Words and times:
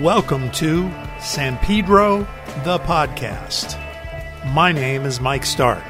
Welcome 0.00 0.50
to 0.52 0.90
San 1.20 1.58
Pedro, 1.58 2.20
the 2.64 2.78
podcast. 2.78 3.76
My 4.54 4.72
name 4.72 5.04
is 5.04 5.20
Mike 5.20 5.44
Stark. 5.44 5.84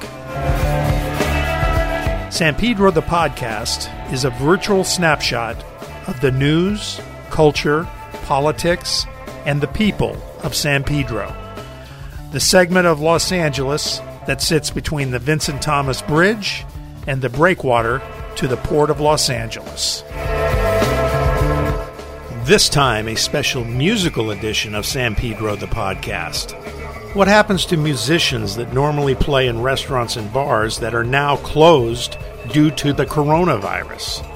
San 2.33 2.57
Pedro, 2.57 2.91
the 2.91 3.03
podcast, 3.03 4.13
is 4.13 4.25
a 4.25 4.31
virtual 4.31 4.83
snapshot 4.83 5.63
of 6.09 6.21
the 6.21 6.33
news, 6.33 7.01
culture, 7.31 7.89
politics, 8.25 9.07
and 9.47 9.61
the 9.61 9.69
people 9.69 10.21
of 10.43 10.57
San 10.57 10.83
Pedro. 10.83 11.33
The 12.33 12.41
segment 12.41 12.89
of 12.89 12.99
Los 13.01 13.31
Angeles 13.31 14.01
that 14.27 14.43
sits 14.43 14.71
between 14.71 15.13
the 15.13 15.21
Vincent 15.21 15.63
Thomas 15.63 16.03
Bridge 16.03 16.67
and 17.07 17.23
the 17.23 17.29
breakwater 17.29 18.03
to 18.35 18.49
the 18.49 18.57
Port 18.57 18.91
of 18.91 18.99
Los 18.99 19.31
Angeles. 19.31 20.03
This 22.51 22.69
time, 22.69 23.07
a 23.07 23.15
special 23.15 23.65
musical 23.65 24.33
edition 24.33 24.75
of 24.75 24.85
San 24.85 25.15
Pedro 25.15 25.55
the 25.55 25.67
podcast. 25.67 26.51
What 27.15 27.29
happens 27.29 27.65
to 27.67 27.77
musicians 27.77 28.57
that 28.57 28.73
normally 28.73 29.15
play 29.15 29.47
in 29.47 29.63
restaurants 29.63 30.17
and 30.17 30.33
bars 30.33 30.81
that 30.81 30.93
are 30.93 31.05
now 31.05 31.37
closed 31.37 32.19
due 32.53 32.73
to 32.73 32.93
the 32.93 33.07
coronavirus? 33.07 34.27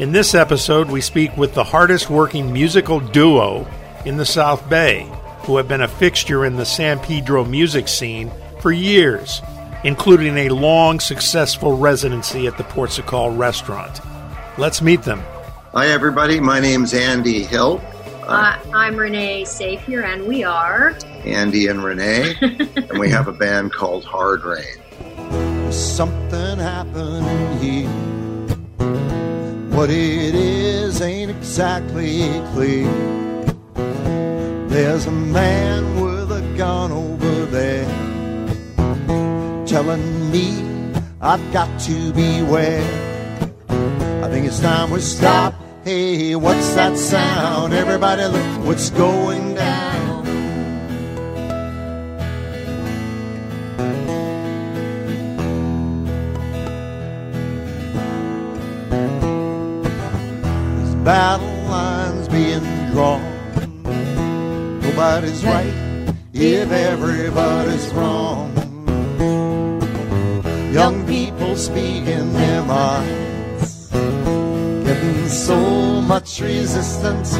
In 0.00 0.10
this 0.10 0.34
episode, 0.34 0.88
we 0.88 1.02
speak 1.02 1.36
with 1.36 1.52
the 1.52 1.64
hardest 1.64 2.08
working 2.08 2.50
musical 2.50 2.98
duo 2.98 3.66
in 4.06 4.16
the 4.16 4.24
South 4.24 4.66
Bay, 4.70 5.06
who 5.40 5.58
have 5.58 5.68
been 5.68 5.82
a 5.82 5.86
fixture 5.86 6.46
in 6.46 6.56
the 6.56 6.64
San 6.64 6.98
Pedro 6.98 7.44
music 7.44 7.88
scene 7.88 8.32
for 8.60 8.72
years, 8.72 9.42
including 9.84 10.38
a 10.38 10.48
long, 10.48 10.98
successful 10.98 11.76
residency 11.76 12.46
at 12.46 12.56
the 12.56 12.64
Portugal 12.64 13.36
restaurant. 13.36 14.00
Let's 14.56 14.80
meet 14.80 15.02
them. 15.02 15.22
Hi, 15.74 15.88
everybody. 15.88 16.38
My 16.38 16.60
name's 16.60 16.94
Andy 16.94 17.42
Hill. 17.42 17.82
Uh, 18.28 18.56
I'm 18.72 18.94
Renee 18.94 19.42
Safier, 19.42 20.04
and 20.04 20.24
we 20.24 20.44
are 20.44 20.96
Andy 21.24 21.66
and 21.66 21.82
Renee, 21.82 22.36
and 22.40 22.96
we 23.00 23.10
have 23.10 23.26
a 23.26 23.32
band 23.32 23.72
called 23.72 24.04
Hard 24.04 24.44
Rain. 24.44 25.72
Something 25.72 26.58
happening 26.58 27.58
here. 27.58 27.88
What 29.76 29.90
it 29.90 30.36
is 30.36 31.02
ain't 31.02 31.32
exactly 31.32 32.28
clear. 32.52 32.86
There's 34.68 35.06
a 35.06 35.10
man 35.10 36.00
with 36.00 36.30
a 36.30 36.56
gun 36.56 36.92
over 36.92 37.46
there 37.46 37.84
telling 39.66 40.30
me 40.30 40.94
I've 41.20 41.52
got 41.52 41.80
to 41.80 42.12
beware. 42.12 43.10
I 44.22 44.28
think 44.28 44.46
it's 44.46 44.60
time 44.60 44.92
we 44.92 45.00
stop. 45.00 45.63
Hey, 45.84 46.34
what's 46.34 46.74
that 46.76 46.96
sound? 46.96 47.74
Everybody 47.74 48.24
look 48.24 48.64
what's 48.64 48.88
going 48.88 49.54
down. 49.54 50.24
This 60.78 60.94
battle 61.04 61.46
lines 61.68 62.28
being 62.28 62.64
drawn. 62.92 63.20
Nobody's 64.80 65.44
right 65.44 66.14
if 66.32 66.72
everybody's 66.72 67.92
wrong. 67.92 68.56
Young 70.72 71.06
people 71.06 71.54
speaking 71.56 72.32
their 72.32 72.62
minds 72.62 73.33
resistance 76.40 77.36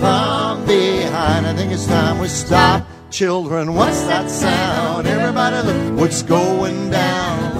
from 0.00 0.64
behind. 0.66 1.46
I 1.46 1.54
think 1.54 1.72
it's 1.72 1.86
time 1.86 2.18
we 2.18 2.28
stop. 2.28 2.86
Children, 3.10 3.74
what's 3.74 4.02
that 4.02 4.30
sound? 4.30 5.06
Everybody 5.06 5.56
look 5.68 6.00
what's 6.00 6.22
going 6.22 6.90
down. 6.90 7.52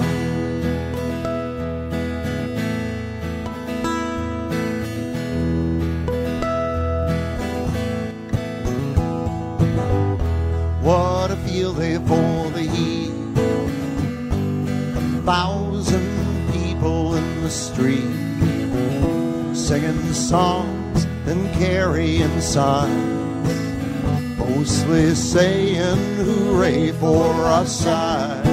What 10.83 11.31
a 11.31 11.37
feel 11.47 11.71
they 11.71 11.95
for 11.95 12.49
the 12.51 12.63
heat. 12.63 13.13
A 14.97 15.21
thousand 15.23 16.51
people 16.51 17.15
in 17.15 17.43
the 17.43 17.49
street 17.49 18.32
singing 19.63 20.13
songs 20.13 21.05
and 21.25 21.49
carrying 21.53 22.41
signs, 22.41 24.37
mostly 24.37 25.15
saying 25.15 26.15
hooray 26.17 26.91
for 26.91 27.23
our 27.23 27.65
side. 27.65 28.45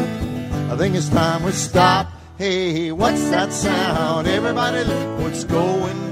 I 0.71 0.77
think 0.77 0.95
it's 0.95 1.09
time 1.09 1.43
we 1.43 1.51
stop. 1.51 2.07
Hey, 2.39 2.93
what's 2.93 3.29
that 3.31 3.53
sound? 3.53 4.29
Everybody, 4.29 4.85
look 4.85 5.21
what's 5.21 5.43
going 5.43 6.10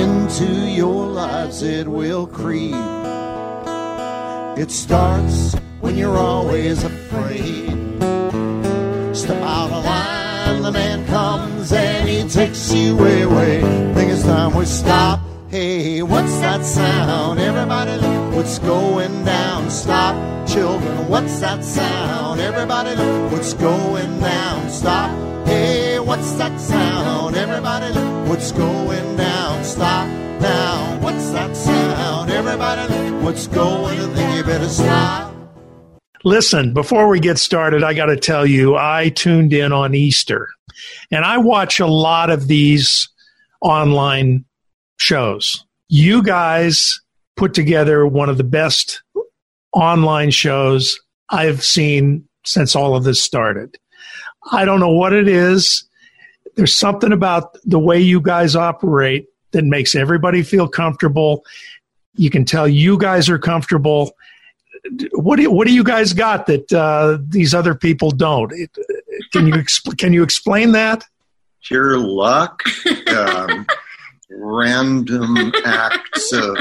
into 0.00 0.46
your 0.70 1.06
lives, 1.06 1.62
it 1.62 1.86
will 1.86 2.26
creep. 2.26 2.74
It 4.56 4.70
starts 4.70 5.54
when 5.80 5.96
you're 5.96 6.16
always 6.16 6.82
afraid. 6.84 7.76
Step 9.14 9.42
out 9.42 9.70
of 9.70 9.84
line, 9.84 10.62
the 10.62 10.72
man 10.72 11.06
comes 11.06 11.72
and 11.72 12.08
he 12.08 12.26
takes 12.28 12.72
you 12.72 12.98
away. 12.98 13.60
Think 13.94 14.10
it's 14.10 14.22
time 14.22 14.54
we 14.54 14.64
stop. 14.64 15.20
Hey, 15.50 16.02
what's 16.02 16.38
that 16.40 16.64
sound? 16.64 17.38
Everybody, 17.38 17.96
look 17.98 18.34
what's 18.36 18.58
going 18.60 19.24
down. 19.24 19.70
Stop, 19.70 20.14
children, 20.48 21.08
what's 21.08 21.40
that 21.40 21.62
sound? 21.62 22.40
Everybody, 22.40 22.94
look 22.96 23.32
what's 23.32 23.52
going 23.54 24.20
down. 24.20 24.70
Stop. 24.70 25.10
What's 26.30 26.38
that 26.38 26.60
sound? 26.60 27.34
Everybody, 27.34 27.92
look 27.92 28.28
what's 28.28 28.52
going 28.52 29.16
down. 29.16 29.64
Stop 29.64 30.06
now. 30.40 31.00
What's 31.00 31.30
that 31.30 31.56
sound? 31.56 32.30
Everybody, 32.30 32.94
look 32.94 33.24
what's 33.24 33.48
going. 33.48 33.98
Think 34.14 34.36
you 34.36 34.44
better 34.44 34.68
stop. 34.68 35.34
Listen, 36.22 36.72
before 36.72 37.08
we 37.08 37.18
get 37.18 37.36
started, 37.36 37.82
I 37.82 37.94
got 37.94 38.06
to 38.06 38.16
tell 38.16 38.46
you, 38.46 38.76
I 38.76 39.08
tuned 39.08 39.52
in 39.52 39.72
on 39.72 39.96
Easter 39.96 40.50
and 41.10 41.24
I 41.24 41.38
watch 41.38 41.80
a 41.80 41.88
lot 41.88 42.30
of 42.30 42.46
these 42.46 43.08
online 43.60 44.44
shows. 44.98 45.66
You 45.88 46.22
guys 46.22 47.00
put 47.34 47.54
together 47.54 48.06
one 48.06 48.28
of 48.28 48.36
the 48.36 48.44
best 48.44 49.02
online 49.72 50.30
shows 50.30 50.96
I've 51.28 51.64
seen 51.64 52.28
since 52.46 52.76
all 52.76 52.94
of 52.94 53.02
this 53.02 53.20
started. 53.20 53.76
I 54.52 54.64
don't 54.64 54.78
know 54.78 54.92
what 54.92 55.12
it 55.12 55.26
is. 55.26 55.88
There's 56.60 56.76
something 56.76 57.10
about 57.10 57.56
the 57.64 57.78
way 57.78 57.98
you 57.98 58.20
guys 58.20 58.54
operate 58.54 59.28
that 59.52 59.64
makes 59.64 59.94
everybody 59.94 60.42
feel 60.42 60.68
comfortable. 60.68 61.42
You 62.16 62.28
can 62.28 62.44
tell 62.44 62.68
you 62.68 62.98
guys 62.98 63.30
are 63.30 63.38
comfortable. 63.38 64.14
What 65.12 65.36
do 65.36 65.42
you, 65.44 65.50
what 65.50 65.66
do 65.66 65.72
you 65.72 65.82
guys 65.82 66.12
got 66.12 66.44
that 66.48 66.70
uh, 66.70 67.16
these 67.26 67.54
other 67.54 67.74
people 67.74 68.10
don't? 68.10 68.52
It, 68.52 68.76
can 69.32 69.46
you 69.46 69.54
expl- 69.54 69.96
can 69.98 70.12
you 70.12 70.22
explain 70.22 70.72
that? 70.72 71.02
Pure 71.64 71.96
luck, 71.96 72.62
um, 73.08 73.66
random 74.30 75.54
acts 75.64 76.30
of 76.30 76.58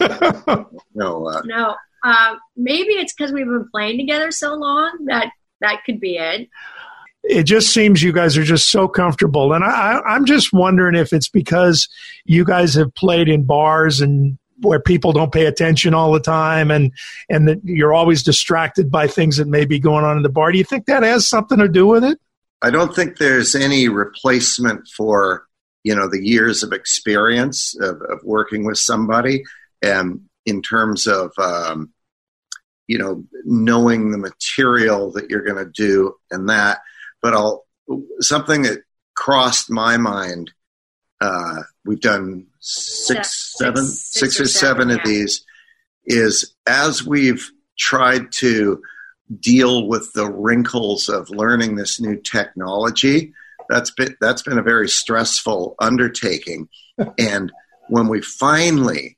no. 0.92 1.28
Uh, 1.28 1.42
no. 1.44 1.76
Uh, 2.02 2.34
maybe 2.56 2.94
it's 2.94 3.14
because 3.14 3.30
we've 3.30 3.46
been 3.46 3.68
playing 3.70 3.96
together 3.96 4.32
so 4.32 4.54
long 4.54 5.04
that 5.04 5.30
that 5.60 5.84
could 5.86 6.00
be 6.00 6.16
it. 6.16 6.48
It 7.24 7.44
just 7.44 7.72
seems 7.72 8.02
you 8.02 8.12
guys 8.12 8.36
are 8.36 8.44
just 8.44 8.68
so 8.68 8.88
comfortable 8.88 9.52
and 9.52 9.64
I, 9.64 10.00
i'm 10.06 10.24
just 10.24 10.52
wondering 10.52 10.96
if 10.96 11.12
it's 11.12 11.28
because 11.28 11.88
you 12.24 12.44
guys 12.44 12.74
have 12.74 12.94
played 12.94 13.28
in 13.28 13.44
bars 13.44 14.00
and 14.00 14.38
where 14.62 14.80
people 14.80 15.12
don't 15.12 15.32
pay 15.32 15.46
attention 15.46 15.94
all 15.94 16.12
the 16.12 16.20
time 16.20 16.70
and 16.70 16.92
and 17.28 17.48
that 17.48 17.60
you're 17.64 17.92
always 17.92 18.22
distracted 18.22 18.90
by 18.90 19.06
things 19.06 19.36
that 19.36 19.48
may 19.48 19.64
be 19.64 19.78
going 19.78 20.04
on 20.04 20.16
in 20.16 20.22
the 20.22 20.28
bar. 20.28 20.52
Do 20.52 20.58
you 20.58 20.64
think 20.64 20.86
that 20.86 21.02
has 21.02 21.26
something 21.26 21.58
to 21.58 21.68
do 21.68 21.86
with 21.86 22.04
it? 22.04 22.18
I 22.62 22.70
don't 22.70 22.94
think 22.94 23.18
there's 23.18 23.54
any 23.54 23.88
replacement 23.88 24.88
for 24.88 25.46
you 25.84 25.94
know 25.94 26.08
the 26.08 26.24
years 26.24 26.62
of 26.62 26.72
experience 26.72 27.76
of, 27.80 28.00
of 28.02 28.20
working 28.22 28.64
with 28.64 28.78
somebody, 28.78 29.42
and 29.82 30.20
in 30.46 30.62
terms 30.62 31.06
of 31.06 31.32
um, 31.38 31.92
you 32.86 32.98
know 32.98 33.24
knowing 33.44 34.12
the 34.12 34.18
material 34.18 35.12
that 35.12 35.28
you're 35.28 35.44
going 35.44 35.64
to 35.64 35.70
do 35.70 36.14
and 36.30 36.48
that. 36.48 36.78
But 37.22 37.34
I'll 37.34 37.64
something 38.20 38.62
that 38.62 38.82
crossed 39.14 39.70
my 39.70 39.96
mind. 39.96 40.52
Uh, 41.20 41.62
we've 41.84 42.00
done 42.00 42.46
six, 42.60 43.54
seven, 43.56 43.84
six 43.86 44.40
or 44.40 44.46
seven 44.46 44.90
of 44.90 45.00
these. 45.04 45.44
Is 46.04 46.52
as 46.66 47.06
we've 47.06 47.48
tried 47.78 48.32
to 48.32 48.82
deal 49.40 49.86
with 49.86 50.12
the 50.12 50.28
wrinkles 50.30 51.08
of 51.08 51.30
learning 51.30 51.76
this 51.76 52.00
new 52.00 52.16
technology. 52.16 53.32
That's 53.68 53.90
been 53.90 54.16
that's 54.20 54.42
been 54.42 54.58
a 54.58 54.62
very 54.62 54.88
stressful 54.88 55.76
undertaking, 55.78 56.68
and 57.18 57.52
when 57.88 58.08
we 58.08 58.20
finally 58.20 59.16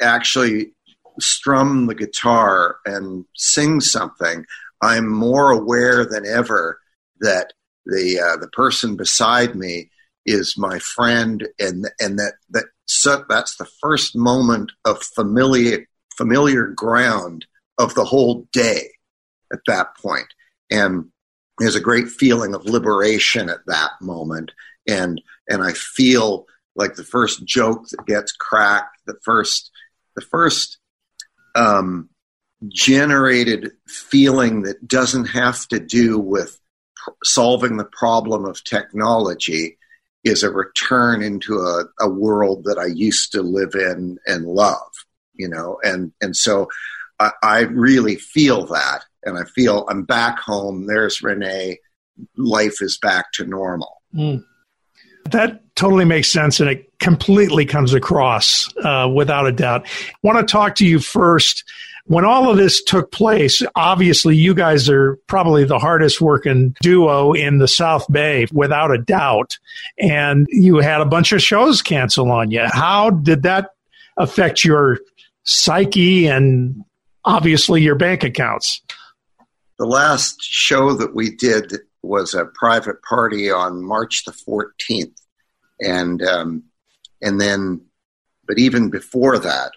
actually 0.00 0.72
strum 1.20 1.86
the 1.86 1.94
guitar 1.94 2.76
and 2.86 3.24
sing 3.36 3.80
something, 3.80 4.46
I'm 4.80 5.08
more 5.08 5.50
aware 5.50 6.04
than 6.04 6.26
ever 6.26 6.80
that 7.22 7.52
the 7.86 8.20
uh, 8.20 8.36
the 8.36 8.48
person 8.48 8.96
beside 8.96 9.56
me 9.56 9.90
is 10.26 10.54
my 10.56 10.78
friend, 10.78 11.48
and 11.58 11.90
and 11.98 12.18
that 12.18 12.34
that 12.50 12.66
so 12.84 13.24
that's 13.28 13.56
the 13.56 13.68
first 13.80 14.14
moment 14.14 14.70
of 14.84 15.02
familiar 15.02 15.86
familiar 16.16 16.66
ground 16.68 17.46
of 17.78 17.94
the 17.94 18.04
whole 18.04 18.46
day 18.52 18.90
at 19.52 19.60
that. 19.66 19.88
And 20.70 21.06
there's 21.58 21.76
a 21.76 21.80
great 21.80 22.08
feeling 22.08 22.54
of 22.54 22.64
liberation 22.64 23.48
at 23.48 23.66
that 23.66 23.90
moment. 24.00 24.52
And, 24.88 25.20
and 25.48 25.62
I 25.62 25.72
feel 25.72 26.46
like 26.74 26.94
the 26.94 27.04
first 27.04 27.44
joke 27.44 27.88
that 27.90 28.06
gets 28.06 28.32
cracked, 28.32 28.98
the 29.06 29.16
first, 29.22 29.70
the 30.16 30.22
first, 30.22 30.78
um, 31.54 32.08
generated 32.68 33.72
feeling 33.88 34.62
that 34.62 34.86
doesn't 34.86 35.26
have 35.26 35.66
to 35.68 35.80
do 35.80 36.18
with 36.18 36.58
solving 37.24 37.76
the 37.76 37.84
problem 37.84 38.44
of 38.44 38.62
technology 38.64 39.78
is 40.24 40.42
a 40.42 40.50
return 40.50 41.22
into 41.22 41.54
a, 41.58 41.84
a 42.00 42.08
world 42.08 42.64
that 42.64 42.78
I 42.78 42.86
used 42.86 43.32
to 43.32 43.42
live 43.42 43.74
in 43.74 44.18
and 44.26 44.46
love, 44.46 44.92
you 45.34 45.48
know, 45.48 45.78
and, 45.82 46.12
and 46.20 46.36
so 46.36 46.68
I, 47.18 47.32
I 47.42 47.60
really 47.60 48.16
feel 48.16 48.66
that 48.66 49.04
and 49.24 49.38
I 49.38 49.44
feel 49.44 49.86
I'm 49.88 50.04
back 50.04 50.38
home. 50.38 50.86
There's 50.86 51.22
Renee. 51.22 51.78
Life 52.36 52.82
is 52.82 52.98
back 52.98 53.32
to 53.32 53.44
normal. 53.44 54.02
Mm. 54.14 54.44
That 55.30 55.62
totally 55.76 56.04
makes 56.04 56.28
sense, 56.28 56.60
and 56.60 56.68
it 56.68 56.92
completely 56.98 57.64
comes 57.64 57.94
across 57.94 58.68
uh, 58.78 59.08
without 59.12 59.46
a 59.46 59.52
doubt. 59.52 59.86
I 59.86 60.12
want 60.22 60.46
to 60.46 60.50
talk 60.50 60.74
to 60.76 60.86
you 60.86 60.98
first. 60.98 61.64
When 62.06 62.24
all 62.24 62.50
of 62.50 62.56
this 62.56 62.82
took 62.82 63.12
place, 63.12 63.62
obviously 63.76 64.36
you 64.36 64.54
guys 64.54 64.88
are 64.88 65.16
probably 65.28 65.64
the 65.64 65.78
hardest 65.78 66.20
working 66.20 66.74
duo 66.82 67.32
in 67.32 67.58
the 67.58 67.68
South 67.68 68.10
Bay, 68.10 68.46
without 68.52 68.90
a 68.90 68.98
doubt. 68.98 69.56
And 69.98 70.46
you 70.50 70.78
had 70.78 71.00
a 71.00 71.06
bunch 71.06 71.32
of 71.32 71.40
shows 71.40 71.80
cancel 71.80 72.30
on 72.32 72.50
you. 72.50 72.64
How 72.72 73.10
did 73.10 73.44
that 73.44 73.70
affect 74.16 74.64
your 74.64 74.98
psyche 75.44 76.26
and 76.26 76.84
obviously 77.24 77.82
your 77.82 77.94
bank 77.94 78.24
accounts? 78.24 78.82
The 79.78 79.86
last 79.86 80.42
show 80.42 80.94
that 80.94 81.14
we 81.14 81.30
did 81.30 81.78
was 82.02 82.34
a 82.34 82.46
private 82.46 83.02
party 83.02 83.50
on 83.50 83.84
March 83.84 84.24
the 84.24 84.32
14th. 84.32 85.14
And, 85.80 86.20
um, 86.22 86.64
and 87.20 87.40
then, 87.40 87.80
but 88.46 88.58
even 88.58 88.90
before 88.90 89.38
that, 89.38 89.72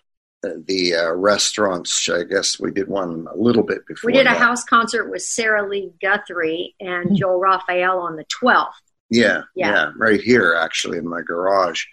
the 0.65 0.95
uh, 0.95 1.12
restaurants, 1.13 2.09
I 2.09 2.24
guess 2.24 2.59
we 2.59 2.71
did 2.71 2.88
one 2.88 3.27
a 3.31 3.38
little 3.38 3.63
bit 3.63 3.86
before. 3.88 4.09
We 4.09 4.13
did 4.13 4.27
that. 4.27 4.38
a 4.38 4.39
house 4.39 4.63
concert 4.63 5.09
with 5.09 5.21
Sarah 5.21 5.68
Lee 5.68 5.92
Guthrie 6.01 6.75
and 6.80 7.09
hmm. 7.09 7.15
Joel 7.15 7.39
Rafael 7.39 8.00
on 8.00 8.15
the 8.15 8.25
12th. 8.25 8.71
Yeah, 9.09 9.44
yeah, 9.56 9.71
yeah, 9.71 9.92
right 9.97 10.19
here 10.19 10.56
actually 10.59 10.97
in 10.97 11.07
my 11.07 11.21
garage, 11.21 11.83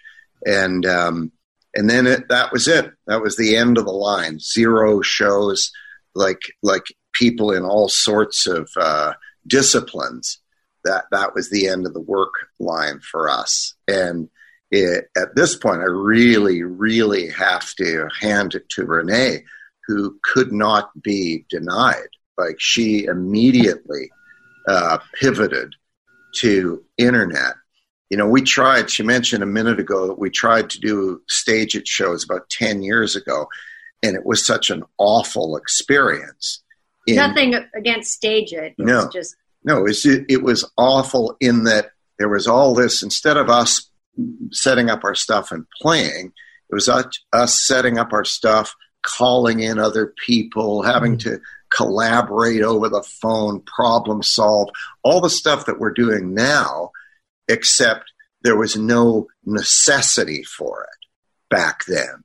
and 0.47 0.83
um, 0.83 1.31
and 1.75 1.87
then 1.87 2.07
it, 2.07 2.27
that 2.29 2.51
was 2.51 2.67
it. 2.67 2.91
That 3.05 3.21
was 3.21 3.37
the 3.37 3.55
end 3.55 3.77
of 3.77 3.85
the 3.85 3.91
line. 3.91 4.39
Zero 4.39 5.01
shows, 5.01 5.71
like 6.15 6.41
like 6.63 6.85
people 7.13 7.51
in 7.51 7.63
all 7.63 7.87
sorts 7.87 8.47
of 8.47 8.67
uh, 8.75 9.13
disciplines. 9.45 10.39
That 10.85 11.05
that 11.11 11.35
was 11.35 11.51
the 11.51 11.67
end 11.67 11.85
of 11.85 11.93
the 11.93 12.01
work 12.01 12.33
line 12.59 12.99
for 12.99 13.29
us. 13.29 13.75
And 13.87 14.29
it, 14.73 15.11
at 15.15 15.35
this 15.35 15.55
point, 15.55 15.81
I 15.81 15.85
really, 15.85 16.63
really 16.63 17.29
have 17.29 17.75
to 17.75 18.07
hand 18.19 18.55
it 18.55 18.67
to 18.69 18.85
Renee, 18.85 19.43
who 19.85 20.17
could 20.23 20.51
not 20.51 20.89
be 20.99 21.45
denied. 21.47 22.07
Like 22.39 22.55
she 22.57 23.05
immediately 23.05 24.09
uh, 24.67 24.97
pivoted 25.19 25.75
to 26.37 26.83
internet. 26.97 27.53
You 28.09 28.17
know, 28.17 28.27
we 28.27 28.41
tried. 28.41 28.89
She 28.89 29.03
mentioned 29.03 29.43
a 29.43 29.47
minute 29.47 29.79
ago 29.79 30.07
that 30.07 30.17
we 30.17 30.31
tried 30.31 30.71
to 30.71 30.79
do 30.79 31.21
StageIt 31.29 31.85
shows 31.85 32.23
about 32.23 32.49
ten 32.49 32.81
years 32.81 33.15
ago, 33.15 33.47
and 34.01 34.15
it 34.15 34.25
was 34.25 34.43
such 34.43 34.71
an 34.71 34.83
awful 34.97 35.55
experience 35.55 36.63
in, 37.05 37.17
Nothing 37.17 37.53
against 37.75 38.19
StageIt. 38.19 38.53
it 38.53 38.73
no, 38.79 39.07
just 39.13 39.35
no. 39.63 39.77
It 39.77 39.83
was, 39.83 40.05
it 40.05 40.41
was 40.41 40.67
awful 40.77 41.37
in 41.39 41.65
that 41.65 41.91
there 42.17 42.29
was 42.29 42.47
all 42.47 42.73
this. 42.73 43.03
Instead 43.03 43.37
of 43.37 43.51
us 43.51 43.91
setting 44.51 44.89
up 44.89 45.03
our 45.03 45.15
stuff 45.15 45.51
and 45.51 45.65
playing, 45.81 46.31
it 46.69 46.75
was 46.75 46.89
us, 46.89 47.59
setting 47.61 47.97
up 47.97 48.13
our 48.13 48.25
stuff, 48.25 48.75
calling 49.01 49.59
in 49.59 49.79
other 49.79 50.13
people, 50.25 50.81
having 50.81 51.17
mm-hmm. 51.17 51.35
to 51.35 51.41
collaborate 51.69 52.61
over 52.61 52.89
the 52.89 53.03
phone, 53.03 53.59
problem 53.61 54.23
solve, 54.23 54.69
all 55.03 55.21
the 55.21 55.29
stuff 55.29 55.65
that 55.65 55.79
we're 55.79 55.93
doing 55.93 56.33
now, 56.33 56.91
except 57.47 58.11
there 58.43 58.57
was 58.57 58.75
no 58.75 59.27
necessity 59.45 60.43
for 60.43 60.83
it 60.83 61.07
back 61.49 61.85
then 61.85 62.23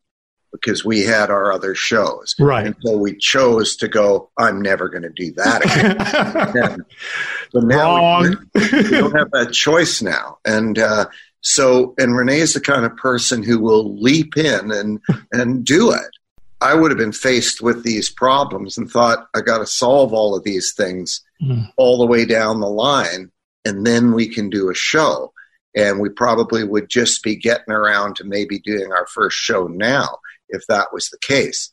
because 0.53 0.85
we 0.85 1.01
had 1.01 1.31
our 1.31 1.53
other 1.53 1.75
shows. 1.75 2.35
Right. 2.39 2.67
And 2.67 2.77
so 2.81 2.97
we 2.97 3.17
chose 3.17 3.77
to 3.77 3.89
go, 3.89 4.31
I'm 4.39 4.63
never 4.63 4.89
going 4.89 5.03
to 5.03 5.11
do 5.11 5.33
that 5.33 6.51
again. 6.51 6.85
so 7.53 7.61
now 7.61 8.23
we, 8.23 8.31
we, 8.55 8.91
don't 8.91 9.17
have 9.17 9.31
that 9.33 9.51
choice 9.53 10.01
now. 10.01 10.39
And 10.45 10.79
uh, 10.79 11.07
so, 11.41 11.95
and 11.99 12.17
Renee 12.17 12.41
is 12.41 12.55
the 12.55 12.61
kind 12.61 12.85
of 12.85 12.97
person 12.97 13.43
who 13.43 13.61
will 13.61 13.97
leap 14.01 14.37
in 14.37 14.71
and, 14.71 15.01
and 15.33 15.65
do 15.65 15.93
it. 15.93 16.11
I 16.61 16.75
would 16.75 16.91
have 16.91 16.99
been 16.99 17.13
faced 17.13 17.63
with 17.63 17.85
these 17.85 18.11
problems 18.11 18.77
and 18.77 18.91
thought, 18.91 19.29
I 19.35 19.41
got 19.41 19.59
to 19.59 19.67
solve 19.67 20.13
all 20.13 20.37
of 20.37 20.43
these 20.43 20.73
things 20.77 21.21
mm. 21.41 21.71
all 21.77 21.99
the 21.99 22.07
way 22.07 22.25
down 22.25 22.61
the 22.61 22.67
line, 22.67 23.31
and 23.65 23.87
then 23.87 24.13
we 24.13 24.29
can 24.29 24.51
do 24.51 24.69
a 24.69 24.75
show. 24.75 25.33
And 25.77 26.01
we 26.01 26.09
probably 26.09 26.65
would 26.65 26.89
just 26.89 27.23
be 27.23 27.37
getting 27.37 27.73
around 27.73 28.17
to 28.17 28.25
maybe 28.25 28.59
doing 28.59 28.91
our 28.93 29.07
first 29.07 29.37
show 29.37 29.69
now 29.69 30.19
if 30.49 30.67
that 30.67 30.89
was 30.93 31.09
the 31.11 31.19
case. 31.19 31.71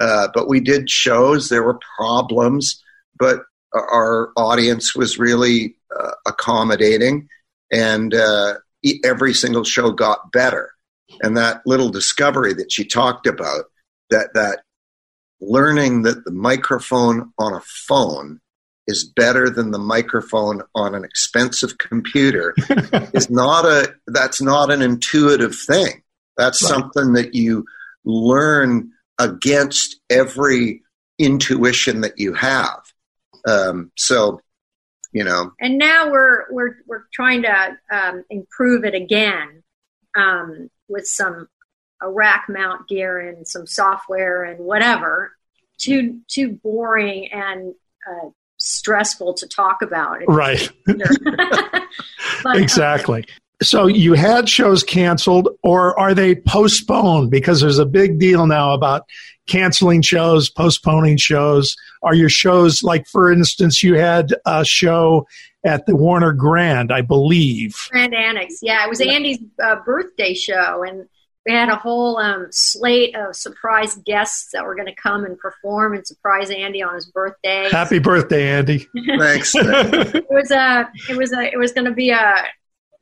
Uh, 0.00 0.28
but 0.32 0.48
we 0.48 0.60
did 0.60 0.88
shows. 0.88 1.48
There 1.48 1.64
were 1.64 1.80
problems, 1.96 2.80
but 3.18 3.40
our 3.74 4.30
audience 4.36 4.94
was 4.94 5.18
really 5.18 5.76
uh, 5.98 6.12
accommodating, 6.26 7.28
and 7.72 8.14
uh, 8.14 8.54
every 9.04 9.34
single 9.34 9.64
show 9.64 9.90
got 9.90 10.32
better. 10.32 10.70
And 11.22 11.36
that 11.36 11.62
little 11.66 11.88
discovery 11.88 12.54
that 12.54 12.70
she 12.70 12.84
talked 12.84 13.26
about, 13.26 13.64
that 14.10 14.34
that 14.34 14.60
learning 15.40 16.02
that 16.02 16.24
the 16.24 16.32
microphone 16.32 17.32
on 17.38 17.54
a 17.54 17.60
phone 17.60 18.40
is 18.86 19.04
better 19.04 19.50
than 19.50 19.70
the 19.70 19.78
microphone 19.78 20.62
on 20.74 20.94
an 20.94 21.04
expensive 21.04 21.78
computer 21.78 22.54
is 23.12 23.30
not 23.30 23.64
a 23.64 23.94
that's 24.06 24.40
not 24.40 24.70
an 24.70 24.82
intuitive 24.82 25.54
thing. 25.54 26.02
That's 26.36 26.62
right. 26.62 26.70
something 26.70 27.12
that 27.14 27.34
you 27.34 27.66
learn 28.04 28.92
against 29.18 30.00
every 30.08 30.82
intuition 31.18 32.02
that 32.02 32.18
you 32.18 32.32
have. 32.34 32.80
Um, 33.46 33.92
so, 33.96 34.40
you 35.12 35.24
know. 35.24 35.52
And 35.60 35.78
now 35.78 36.10
we're 36.10 36.50
we're 36.50 36.76
we're 36.86 37.04
trying 37.12 37.42
to 37.42 37.78
um, 37.90 38.24
improve 38.30 38.84
it 38.84 38.94
again 38.94 39.62
um, 40.14 40.70
with 40.88 41.06
some 41.06 41.48
a 42.00 42.10
rack 42.10 42.46
mount 42.48 42.88
gear 42.88 43.18
and 43.18 43.46
some 43.46 43.66
software 43.66 44.44
and 44.44 44.64
whatever. 44.64 45.32
Too 45.78 46.20
too 46.28 46.58
boring 46.62 47.28
and 47.32 47.74
uh, 48.08 48.28
stressful 48.58 49.34
to 49.34 49.48
talk 49.48 49.82
about. 49.82 50.20
Right. 50.26 50.70
but, 52.42 52.56
exactly. 52.56 53.24
so 53.62 53.86
you 53.86 54.14
had 54.14 54.48
shows 54.48 54.82
canceled 54.82 55.48
or 55.62 55.98
are 55.98 56.14
they 56.14 56.34
postponed 56.34 57.30
because 57.30 57.60
there's 57.60 57.78
a 57.78 57.86
big 57.86 58.18
deal 58.18 58.46
now 58.46 58.74
about 58.74 59.04
canceling 59.48 60.02
shows 60.02 60.48
postponing 60.50 61.16
shows 61.16 61.76
are 62.02 62.14
your 62.14 62.28
shows 62.28 62.82
like 62.82 63.06
for 63.06 63.32
instance 63.32 63.82
you 63.82 63.94
had 63.94 64.34
a 64.46 64.64
show 64.64 65.26
at 65.64 65.86
the 65.86 65.96
warner 65.96 66.32
grand 66.32 66.92
i 66.92 67.00
believe 67.00 67.74
grand 67.90 68.14
annex 68.14 68.58
yeah 68.62 68.84
it 68.84 68.88
was 68.88 69.00
andy's 69.00 69.38
uh, 69.62 69.76
birthday 69.84 70.34
show 70.34 70.84
and 70.86 71.08
we 71.48 71.54
had 71.54 71.70
a 71.70 71.76
whole 71.76 72.18
um, 72.18 72.48
slate 72.50 73.16
of 73.16 73.34
surprise 73.34 73.96
guests 74.04 74.50
that 74.52 74.66
were 74.66 74.74
going 74.74 74.86
to 74.86 74.94
come 74.94 75.24
and 75.24 75.38
perform 75.38 75.94
and 75.94 76.06
surprise 76.06 76.50
Andy 76.50 76.82
on 76.82 76.94
his 76.94 77.06
birthday. 77.06 77.70
Happy 77.70 77.98
birthday, 77.98 78.50
Andy! 78.50 78.86
Thanks. 79.18 79.54
it 79.56 80.26
was 80.28 80.50
a, 80.50 80.90
it 81.08 81.16
was 81.16 81.32
a, 81.32 81.50
it 81.50 81.56
was 81.58 81.72
going 81.72 81.86
to 81.86 81.94
be 81.94 82.10
a, 82.10 82.36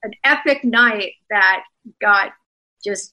an 0.04 0.12
epic 0.22 0.62
night 0.62 1.14
that 1.28 1.64
got 2.00 2.34
just 2.84 3.12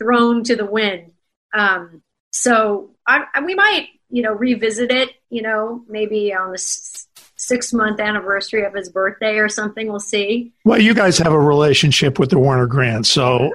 thrown 0.00 0.42
to 0.44 0.56
the 0.56 0.66
wind. 0.66 1.12
Um, 1.54 2.02
so 2.32 2.90
I, 3.06 3.24
I, 3.32 3.44
we 3.44 3.54
might, 3.54 3.88
you 4.10 4.22
know, 4.22 4.32
revisit 4.32 4.90
it. 4.90 5.10
You 5.30 5.42
know, 5.42 5.84
maybe 5.88 6.34
on 6.34 6.50
the 6.50 6.58
six 7.42 7.72
month 7.72 7.98
anniversary 7.98 8.64
of 8.64 8.72
his 8.72 8.88
birthday 8.88 9.36
or 9.36 9.48
something. 9.48 9.88
We'll 9.88 9.98
see. 9.98 10.52
Well, 10.64 10.80
you 10.80 10.94
guys 10.94 11.18
have 11.18 11.32
a 11.32 11.40
relationship 11.40 12.18
with 12.18 12.30
the 12.30 12.38
Warner 12.38 12.68
Grand. 12.68 13.04
So 13.04 13.50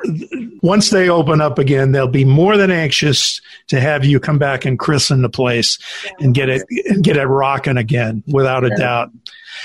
once 0.62 0.89
they 0.89 1.10
open 1.10 1.39
up 1.39 1.57
again, 1.57 1.93
they'll 1.93 2.07
be 2.07 2.25
more 2.25 2.57
than 2.57 2.69
anxious 2.69 3.41
to 3.67 3.79
have 3.79 4.03
you 4.03 4.19
come 4.19 4.38
back 4.38 4.65
and 4.65 4.77
christen 4.77 5.22
the 5.22 5.29
place 5.29 5.79
yeah. 6.03 6.12
and 6.19 6.36
get 6.36 6.50
it 6.50 6.63
and 6.86 7.01
get 7.01 7.15
it 7.15 7.25
rocking 7.25 7.77
again, 7.77 8.24
without 8.27 8.65
a 8.65 8.69
yeah. 8.69 8.75
doubt. 8.75 9.12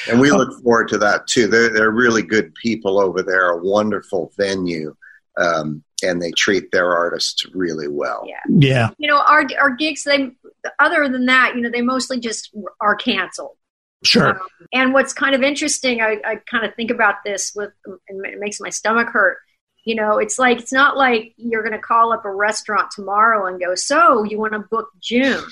And 0.09 0.21
we 0.21 0.31
look 0.31 0.63
forward 0.63 0.89
to 0.89 0.99
that 0.99 1.27
too. 1.27 1.49
They're, 1.49 1.71
they're 1.71 1.91
really 1.91 2.23
good 2.23 2.55
people 2.55 3.01
over 3.01 3.23
there, 3.23 3.51
a 3.51 3.59
wonderful 3.59 4.33
venue. 4.37 4.95
Um, 5.37 5.83
and 6.03 6.21
they 6.21 6.31
treat 6.33 6.71
their 6.73 6.95
artists 6.95 7.47
really 7.55 7.89
well. 7.89 8.25
Yeah. 8.27 8.41
Yeah. 8.49 8.91
You 8.99 9.09
know, 9.09 9.21
our 9.21 9.47
our 9.59 9.71
gigs 9.71 10.05
they 10.05 10.31
other 10.79 11.09
than 11.09 11.27
that, 11.27 11.55
you 11.55 11.61
know, 11.61 11.71
they 11.71 11.83
mostly 11.83 12.21
just 12.21 12.55
are 12.81 12.95
canceled. 12.95 13.57
Sure. 14.05 14.31
Um, 14.31 14.39
and 14.73 14.93
what's 14.93 15.13
kind 15.13 15.35
of 15.35 15.43
interesting, 15.43 16.01
I, 16.01 16.19
I 16.25 16.37
kind 16.51 16.65
of 16.65 16.75
think 16.75 16.91
about 16.91 17.17
this 17.25 17.53
with, 17.55 17.71
and 18.09 18.27
it 18.27 18.41
makes 18.41 18.61
my 18.61 18.71
stomach 18.71 19.09
hurt. 19.09 19.39
You 19.85 19.95
know, 19.97 20.19
it's 20.19 20.39
like, 20.39 20.61
it's 20.61 20.73
not 20.73 20.97
like 20.97 21.35
you're 21.37 21.63
going 21.63 21.73
to 21.73 21.79
call 21.79 22.13
up 22.13 22.25
a 22.25 22.31
restaurant 22.31 22.91
tomorrow 22.93 23.47
and 23.47 23.61
go, 23.61 23.75
so 23.75 24.23
you 24.25 24.39
want 24.39 24.53
to 24.53 24.61
book 24.61 24.89
June. 25.01 25.43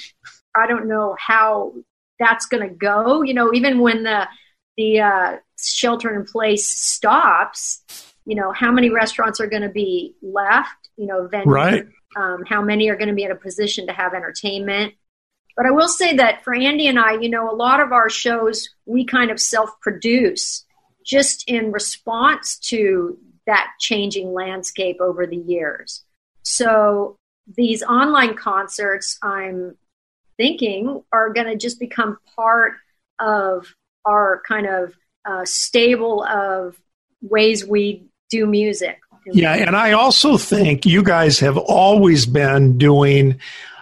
I 0.57 0.67
don't 0.67 0.89
know 0.89 1.17
how 1.19 1.75
that's 2.19 2.47
going 2.47 2.69
to 2.69 2.75
go. 2.75 3.23
You 3.23 3.35
know, 3.35 3.53
even 3.53 3.81
when 3.81 4.05
the, 4.05 4.29
the 4.77 5.01
uh, 5.01 5.37
shelter 5.61 6.15
in 6.15 6.25
place 6.25 6.67
stops, 6.67 7.85
you 8.27 8.37
know, 8.37 8.53
how 8.53 8.71
many 8.71 8.91
restaurants 8.91 9.41
are 9.41 9.47
going 9.47 9.63
to 9.63 9.69
be 9.69 10.15
left? 10.23 10.89
You 10.97 11.07
know, 11.07 11.29
venues, 11.29 11.47
right. 11.47 11.87
Um, 12.17 12.45
how 12.47 12.61
many 12.61 12.89
are 12.89 12.97
going 12.97 13.09
to 13.09 13.15
be 13.15 13.25
in 13.25 13.31
a 13.31 13.37
position 13.37 13.87
to 13.87 13.93
have 13.93 14.15
entertainment? 14.15 14.95
But 15.57 15.67
I 15.67 15.71
will 15.71 15.89
say 15.89 16.17
that 16.17 16.45
for 16.45 16.55
Andy 16.55 16.87
and 16.87 16.99
I, 16.99 17.15
you 17.15 17.29
know, 17.29 17.51
a 17.51 17.55
lot 17.55 17.81
of 17.81 17.93
our 17.93 18.09
shows 18.09 18.71
we 18.87 19.05
kind 19.05 19.31
of 19.31 19.41
self 19.41 19.71
produce 19.81 20.65
just 21.05 21.49
in 21.49 21.73
response 21.73 22.59
to 22.59 23.19
that 23.47 23.69
changing 23.81 24.33
landscape 24.33 25.01
over 25.01 25.27
the 25.27 25.37
years. 25.37 26.05
So 26.43 27.17
these 27.57 27.83
online 27.83 28.37
concerts, 28.37 29.19
I'm 29.23 29.77
thinking, 30.37 31.03
are 31.13 31.33
going 31.33 31.47
to 31.49 31.57
just 31.57 31.81
become 31.81 32.19
part 32.37 32.75
of 33.19 33.75
our 34.05 34.43
kind 34.47 34.67
of 34.67 34.95
uh, 35.25 35.45
stable 35.45 36.25
of 36.25 36.81
ways 37.23 37.67
we 37.67 38.05
do 38.31 38.47
music. 38.47 38.99
Yeah, 39.27 39.55
and 39.55 39.77
I 39.77 39.93
also 39.93 40.37
think 40.37 40.87
you 40.87 41.03
guys 41.03 41.39
have 41.41 41.59
always 41.59 42.27
been 42.27 42.79
doing 42.79 43.39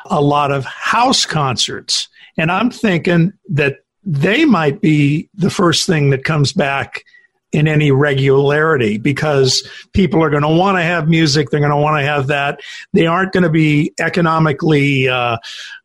a 0.07 0.21
lot 0.21 0.51
of 0.51 0.65
house 0.65 1.25
concerts. 1.27 2.09
And 2.37 2.51
I'm 2.51 2.71
thinking 2.71 3.33
that 3.51 3.79
they 4.05 4.45
might 4.45 4.81
be 4.81 5.29
the 5.35 5.51
first 5.51 5.87
thing 5.87 6.11
that 6.11 6.25
comes 6.25 6.53
back 6.53 7.05
in 7.53 7.67
any 7.67 7.91
regularity 7.91 8.99
because 8.99 9.67
people 9.93 10.23
are 10.23 10.31
going 10.31 10.43
to 10.43 10.49
want 10.49 10.77
to 10.77 10.83
have 10.83 11.09
music. 11.09 11.51
They're 11.51 11.61
going 11.61 11.71
to 11.71 11.77
want 11.77 11.99
to 11.99 12.05
have 12.05 12.27
that. 12.27 12.61
They 12.93 13.07
aren't 13.07 13.33
going 13.33 13.45
to 13.45 13.51
be 13.51 13.93
economically 13.99 15.09
uh, 15.09 15.39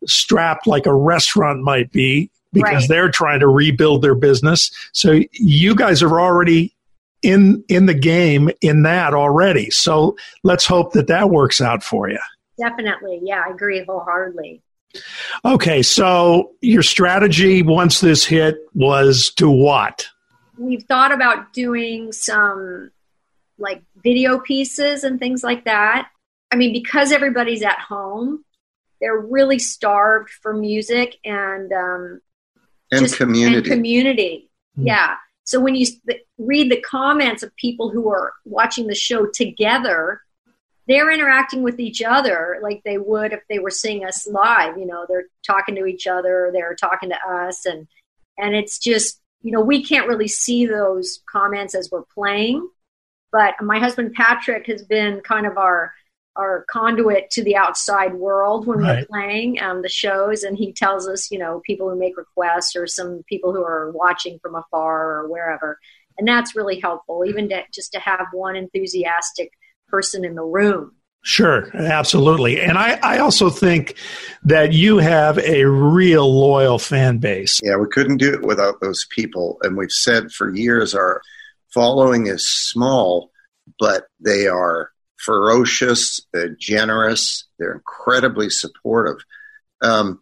strapped 0.05 0.67
like 0.67 0.85
a 0.85 0.93
restaurant 0.93 1.61
might 1.61 1.91
be 1.91 2.29
because 2.51 2.83
right. 2.83 2.89
they're 2.89 3.09
trying 3.09 3.39
to 3.39 3.47
rebuild 3.47 4.01
their 4.01 4.15
business. 4.15 4.71
So 4.91 5.21
you 5.31 5.73
guys 5.73 6.03
are 6.03 6.19
already 6.19 6.72
in 7.23 7.63
in 7.69 7.85
the 7.85 7.93
game 7.93 8.49
in 8.61 8.83
that 8.83 9.13
already. 9.13 9.69
So 9.71 10.17
let's 10.43 10.65
hope 10.65 10.93
that 10.93 11.07
that 11.07 11.29
works 11.29 11.61
out 11.61 11.83
for 11.83 12.09
you. 12.09 12.19
Definitely. 12.57 13.21
Yeah, 13.23 13.43
I 13.47 13.51
agree 13.51 13.83
wholeheartedly. 13.83 14.61
Okay, 15.43 15.81
so 15.81 16.51
your 16.61 16.83
strategy 16.83 17.63
once 17.63 17.99
this 17.99 18.25
hit 18.25 18.57
was 18.75 19.31
to 19.37 19.49
what? 19.49 20.07
We've 20.57 20.83
thought 20.83 21.11
about 21.11 21.51
doing 21.53 22.11
some 22.11 22.91
like 23.57 23.81
video 24.03 24.39
pieces 24.39 25.03
and 25.03 25.19
things 25.19 25.43
like 25.43 25.65
that. 25.65 26.09
I 26.51 26.55
mean, 26.55 26.73
because 26.73 27.11
everybody's 27.11 27.63
at 27.63 27.79
home, 27.79 28.45
they're 29.01 29.17
really 29.17 29.57
starved 29.57 30.29
for 30.29 30.53
music 30.53 31.17
and 31.25 31.71
um, 31.73 32.21
and 32.91 33.01
just, 33.01 33.17
community. 33.17 33.57
And 33.57 33.65
community, 33.65 34.49
mm-hmm. 34.77 34.87
yeah. 34.87 35.15
So 35.45 35.59
when 35.59 35.75
you 35.75 35.87
read 36.37 36.71
the 36.71 36.81
comments 36.81 37.43
of 37.43 37.55
people 37.57 37.89
who 37.89 38.09
are 38.09 38.33
watching 38.45 38.87
the 38.87 38.95
show 38.95 39.25
together, 39.25 40.21
they're 40.87 41.11
interacting 41.11 41.63
with 41.63 41.79
each 41.79 42.01
other 42.01 42.59
like 42.61 42.81
they 42.83 42.97
would 42.97 43.33
if 43.33 43.41
they 43.49 43.59
were 43.59 43.71
seeing 43.71 44.05
us 44.05 44.27
live 44.27 44.77
you 44.77 44.85
know 44.85 45.05
they're 45.07 45.27
talking 45.45 45.75
to 45.75 45.85
each 45.85 46.07
other 46.07 46.49
they're 46.53 46.75
talking 46.75 47.09
to 47.09 47.17
us 47.29 47.65
and 47.65 47.87
and 48.37 48.55
it's 48.55 48.77
just 48.79 49.21
you 49.41 49.51
know 49.51 49.61
we 49.61 49.83
can't 49.83 50.07
really 50.07 50.27
see 50.27 50.65
those 50.65 51.21
comments 51.29 51.75
as 51.75 51.89
we're 51.91 52.03
playing 52.13 52.67
but 53.31 53.53
my 53.61 53.79
husband 53.79 54.13
patrick 54.13 54.65
has 54.67 54.83
been 54.83 55.21
kind 55.21 55.45
of 55.45 55.57
our 55.57 55.93
our 56.35 56.65
conduit 56.69 57.29
to 57.29 57.43
the 57.43 57.55
outside 57.55 58.13
world 58.15 58.65
when 58.65 58.79
right. 58.79 58.99
we're 58.99 59.05
playing 59.05 59.61
um, 59.61 59.81
the 59.81 59.89
shows 59.89 60.43
and 60.43 60.57
he 60.57 60.73
tells 60.73 61.07
us 61.07 61.31
you 61.31 61.37
know 61.37 61.61
people 61.65 61.89
who 61.89 61.97
make 61.97 62.17
requests 62.17 62.75
or 62.75 62.87
some 62.87 63.23
people 63.27 63.53
who 63.53 63.63
are 63.63 63.91
watching 63.91 64.39
from 64.39 64.55
afar 64.55 65.19
or 65.19 65.29
wherever 65.29 65.79
and 66.17 66.27
that's 66.27 66.55
really 66.55 66.79
helpful 66.79 67.23
even 67.25 67.49
to, 67.49 67.63
just 67.73 67.91
to 67.93 67.99
have 67.99 68.27
one 68.31 68.55
enthusiastic 68.55 69.51
person 69.87 70.25
in 70.25 70.35
the 70.35 70.43
room. 70.43 70.95
Sure, 71.25 71.69
absolutely. 71.73 72.59
And 72.59 72.77
I, 72.77 72.99
I 73.01 73.19
also 73.19 73.49
think 73.49 73.95
that 74.43 74.73
you 74.73 74.97
have 74.97 75.37
a 75.37 75.63
real 75.63 76.29
loyal 76.29 76.77
fan 76.77 77.19
base. 77.19 77.61
Yeah, 77.63 77.77
we 77.77 77.87
couldn't 77.89 78.17
do 78.17 78.33
it 78.33 78.41
without 78.41 78.81
those 78.81 79.05
people. 79.09 79.57
And 79.61 79.77
we've 79.77 79.91
said 79.91 80.33
for 80.33 80.53
years 80.53 80.93
our 80.93 81.21
following 81.73 82.27
is 82.27 82.45
small, 82.45 83.31
but 83.79 84.07
they 84.19 84.47
are 84.47 84.91
ferocious, 85.25 86.25
they're 86.33 86.55
generous, 86.59 87.45
they're 87.57 87.73
incredibly 87.73 88.49
supportive. 88.49 89.17
Um, 89.81 90.21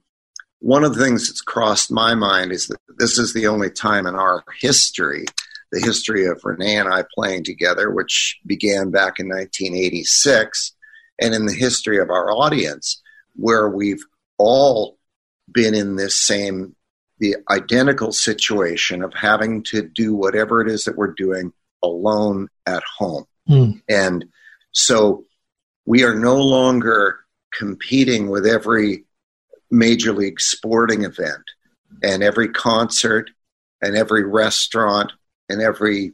one 0.60 0.84
of 0.84 0.96
the 0.96 1.04
things 1.04 1.28
that's 1.28 1.42
crossed 1.42 1.92
my 1.92 2.14
mind 2.14 2.52
is 2.52 2.68
that 2.68 2.80
this 2.98 3.18
is 3.18 3.34
the 3.34 3.48
only 3.48 3.72
time 3.72 4.06
in 4.06 4.16
our 4.16 4.44
history 4.60 5.26
the 5.72 5.80
history 5.80 6.26
of 6.26 6.42
Renee 6.44 6.78
and 6.78 6.94
I 6.94 7.04
playing 7.16 7.46
together, 7.46 7.90
which 7.90 8.40
began 8.46 8.92
back 8.92 9.20
in 9.20 9.30
1986, 9.30 10.74
and 11.20 11.34
in 11.34 11.46
the 11.46 11.54
history 11.54 12.00
of 12.00 12.10
our 12.10 12.32
audience, 12.32 13.02
where 13.36 13.70
we've 13.70 14.04
all 14.38 14.98
been 15.52 15.74
in 15.74 15.96
this 15.96 16.16
same, 16.16 16.76
the 17.20 17.38
identical 17.50 18.12
situation 18.12 19.04
of 19.04 19.14
having 19.14 19.64
to 19.64 19.82
do 19.82 20.14
whatever 20.14 20.62
it 20.62 20.70
is 20.70 20.86
that 20.86 20.98
we're 20.98 21.14
doing 21.14 21.54
alone 21.82 22.50
at 22.66 22.84
home. 22.98 23.26
Mm. 23.50 23.82
And 23.88 24.26
so 24.72 25.26
we 25.86 26.04
are 26.04 26.16
no 26.16 26.38
longer 26.38 27.20
competing 27.58 28.30
with 28.30 28.46
every 28.46 29.06
major 29.70 30.14
league 30.14 30.40
sporting 30.40 31.04
event 31.04 31.44
and 32.02 32.24
every 32.24 32.50
concert 32.50 33.30
and 33.82 33.96
every 33.96 34.24
restaurant 34.24 35.12
and 35.50 35.62
every 35.62 36.14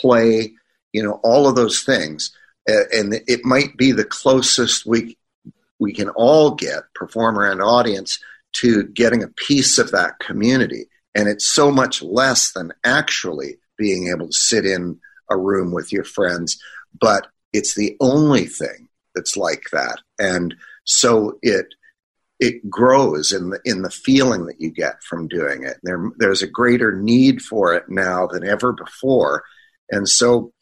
play, 0.00 0.52
you 0.92 1.02
know, 1.02 1.20
all 1.22 1.48
of 1.48 1.54
those 1.54 1.82
things. 1.82 2.36
And 2.66 3.20
it 3.26 3.44
might 3.44 3.76
be 3.76 3.92
the 3.92 4.04
closest 4.04 4.86
we 4.86 5.16
we 5.78 5.92
can 5.92 6.10
all 6.10 6.54
get, 6.54 6.84
performer 6.94 7.50
and 7.50 7.60
audience, 7.60 8.20
to 8.52 8.84
getting 8.84 9.24
a 9.24 9.28
piece 9.28 9.78
of 9.78 9.90
that 9.90 10.20
community. 10.20 10.86
And 11.12 11.28
it's 11.28 11.44
so 11.44 11.72
much 11.72 12.02
less 12.02 12.52
than 12.52 12.72
actually 12.84 13.56
being 13.76 14.12
able 14.14 14.28
to 14.28 14.32
sit 14.32 14.64
in 14.64 15.00
a 15.28 15.36
room 15.36 15.72
with 15.72 15.92
your 15.92 16.04
friends, 16.04 16.62
but 17.00 17.26
it's 17.52 17.74
the 17.74 17.96
only 18.00 18.46
thing 18.46 18.88
that's 19.14 19.36
like 19.36 19.64
that. 19.72 19.98
And 20.18 20.54
so 20.84 21.38
it 21.42 21.66
it 22.40 22.68
grows 22.68 23.32
in 23.32 23.50
the 23.50 23.60
in 23.64 23.82
the 23.82 23.90
feeling 23.90 24.46
that 24.46 24.60
you 24.60 24.70
get 24.70 25.02
from 25.04 25.28
doing 25.28 25.62
it. 25.62 25.76
There, 25.82 26.10
there's 26.16 26.42
a 26.42 26.48
greater 26.48 27.00
need 27.00 27.40
for 27.40 27.72
it 27.74 27.84
now 27.88 28.26
than 28.26 28.44
ever 28.44 28.72
before, 28.72 29.44
and 29.90 30.08
so 30.08 30.52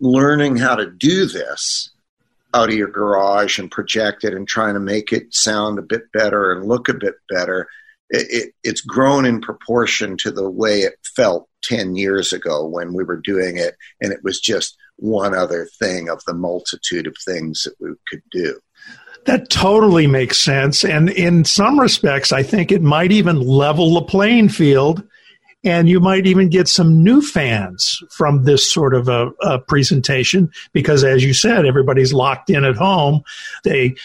learning 0.00 0.56
how 0.56 0.74
to 0.74 0.90
do 0.90 1.26
this 1.26 1.90
out 2.54 2.70
of 2.70 2.74
your 2.74 2.90
garage 2.90 3.58
and 3.58 3.70
project 3.70 4.24
it 4.24 4.34
and 4.34 4.48
trying 4.48 4.74
to 4.74 4.80
make 4.80 5.12
it 5.12 5.34
sound 5.34 5.78
a 5.78 5.82
bit 5.82 6.10
better 6.12 6.50
and 6.50 6.66
look 6.66 6.88
a 6.88 6.94
bit 6.94 7.14
better, 7.28 7.68
it, 8.10 8.26
it, 8.30 8.54
it's 8.64 8.80
grown 8.80 9.24
in 9.24 9.40
proportion 9.40 10.16
to 10.16 10.30
the 10.30 10.48
way 10.48 10.80
it 10.80 10.94
felt 11.14 11.48
10 11.64 11.94
years 11.94 12.32
ago 12.32 12.66
when 12.66 12.94
we 12.94 13.04
were 13.04 13.20
doing 13.20 13.58
it 13.58 13.76
and 14.00 14.12
it 14.12 14.20
was 14.24 14.40
just 14.40 14.76
one 14.98 15.34
other 15.34 15.68
thing 15.78 16.08
of 16.08 16.22
the 16.26 16.34
multitude 16.34 17.06
of 17.06 17.16
things 17.24 17.62
that 17.64 17.74
we 17.80 17.94
could 18.08 18.22
do. 18.30 18.58
That 19.24 19.50
totally 19.50 20.06
makes 20.06 20.38
sense. 20.38 20.84
And 20.84 21.10
in 21.10 21.44
some 21.44 21.78
respects, 21.78 22.32
I 22.32 22.42
think 22.42 22.72
it 22.72 22.82
might 22.82 23.12
even 23.12 23.40
level 23.40 23.94
the 23.94 24.02
playing 24.02 24.48
field. 24.48 25.02
And 25.64 25.88
you 25.88 25.98
might 25.98 26.26
even 26.26 26.48
get 26.48 26.68
some 26.68 27.02
new 27.02 27.20
fans 27.20 28.00
from 28.16 28.44
this 28.44 28.70
sort 28.72 28.94
of 28.94 29.08
a, 29.08 29.30
a 29.42 29.58
presentation 29.58 30.50
because, 30.72 31.02
as 31.02 31.24
you 31.24 31.34
said, 31.34 31.66
everybody's 31.66 32.12
locked 32.12 32.48
in 32.48 32.64
at 32.64 32.76
home. 32.76 33.22
They 33.64 33.96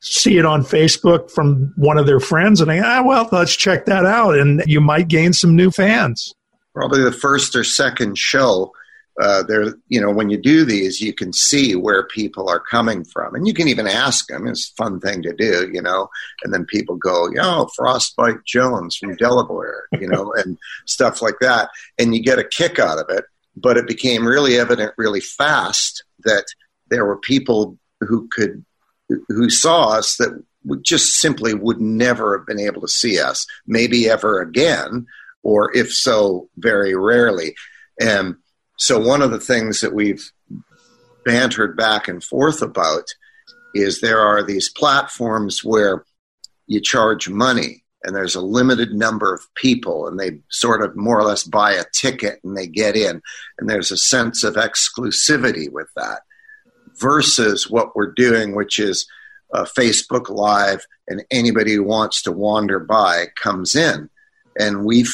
see 0.00 0.36
it 0.36 0.44
on 0.44 0.62
Facebook 0.62 1.30
from 1.30 1.72
one 1.76 1.96
of 1.96 2.06
their 2.06 2.20
friends 2.20 2.60
and 2.60 2.70
they, 2.70 2.80
ah, 2.80 3.02
well, 3.02 3.28
let's 3.32 3.56
check 3.56 3.86
that 3.86 4.04
out. 4.04 4.38
And 4.38 4.62
you 4.66 4.80
might 4.80 5.08
gain 5.08 5.32
some 5.32 5.56
new 5.56 5.70
fans. 5.70 6.34
Probably 6.74 7.02
the 7.02 7.12
first 7.12 7.56
or 7.56 7.64
second 7.64 8.16
show 8.16 8.72
uh, 9.20 9.42
there, 9.42 9.74
you 9.88 10.00
know, 10.00 10.10
when 10.10 10.30
you 10.30 10.38
do 10.38 10.64
these, 10.64 11.00
you 11.00 11.12
can 11.12 11.32
see 11.32 11.76
where 11.76 12.06
people 12.06 12.48
are 12.48 12.60
coming 12.60 13.04
from, 13.04 13.34
and 13.34 13.46
you 13.46 13.52
can 13.52 13.68
even 13.68 13.86
ask 13.86 14.26
them. 14.28 14.46
It's 14.46 14.70
a 14.70 14.74
fun 14.82 15.00
thing 15.00 15.22
to 15.22 15.34
do, 15.34 15.68
you 15.72 15.82
know. 15.82 16.08
And 16.42 16.54
then 16.54 16.64
people 16.64 16.96
go, 16.96 17.28
"Yo, 17.30 17.66
Frostbite 17.76 18.44
Jones 18.46 18.96
from 18.96 19.16
Delaware," 19.16 19.84
you 19.92 20.08
know, 20.08 20.32
and 20.36 20.56
stuff 20.86 21.20
like 21.20 21.38
that, 21.40 21.70
and 21.98 22.14
you 22.14 22.22
get 22.22 22.38
a 22.38 22.44
kick 22.44 22.78
out 22.78 22.98
of 22.98 23.06
it. 23.10 23.24
But 23.56 23.76
it 23.76 23.86
became 23.86 24.26
really 24.26 24.58
evident 24.58 24.94
really 24.96 25.20
fast 25.20 26.04
that 26.20 26.46
there 26.88 27.04
were 27.04 27.18
people 27.18 27.78
who 28.00 28.28
could 28.32 28.64
who 29.28 29.50
saw 29.50 29.90
us 29.90 30.16
that 30.16 30.42
just 30.82 31.16
simply 31.16 31.52
would 31.52 31.80
never 31.80 32.38
have 32.38 32.46
been 32.46 32.60
able 32.60 32.80
to 32.80 32.88
see 32.88 33.18
us, 33.18 33.46
maybe 33.66 34.08
ever 34.08 34.40
again, 34.40 35.06
or 35.42 35.74
if 35.76 35.92
so, 35.92 36.48
very 36.56 36.94
rarely. 36.94 37.54
And 38.00 38.36
so, 38.80 38.98
one 38.98 39.22
of 39.22 39.30
the 39.30 39.40
things 39.40 39.80
that 39.80 39.94
we've 39.94 40.32
bantered 41.24 41.76
back 41.76 42.08
and 42.08 42.22
forth 42.22 42.62
about 42.62 43.04
is 43.74 44.00
there 44.00 44.20
are 44.20 44.42
these 44.42 44.68
platforms 44.68 45.62
where 45.62 46.04
you 46.66 46.80
charge 46.80 47.28
money 47.28 47.84
and 48.02 48.16
there's 48.16 48.34
a 48.34 48.40
limited 48.40 48.92
number 48.92 49.34
of 49.34 49.42
people 49.54 50.08
and 50.08 50.18
they 50.18 50.38
sort 50.48 50.82
of 50.82 50.96
more 50.96 51.18
or 51.18 51.24
less 51.24 51.44
buy 51.44 51.72
a 51.72 51.84
ticket 51.92 52.40
and 52.42 52.56
they 52.56 52.66
get 52.66 52.96
in 52.96 53.20
and 53.58 53.68
there's 53.68 53.92
a 53.92 53.96
sense 53.96 54.42
of 54.42 54.54
exclusivity 54.54 55.70
with 55.70 55.88
that 55.94 56.22
versus 56.98 57.68
what 57.70 57.94
we're 57.94 58.12
doing 58.12 58.54
which 58.54 58.78
is 58.78 59.06
uh, 59.52 59.64
facebook 59.64 60.30
live 60.30 60.84
and 61.10 61.24
anybody 61.30 61.74
who 61.74 61.82
wants 61.82 62.22
to 62.22 62.32
wander 62.32 62.78
by 62.78 63.26
comes 63.36 63.74
in. 63.74 64.08
And 64.58 64.84
we've 64.84 65.12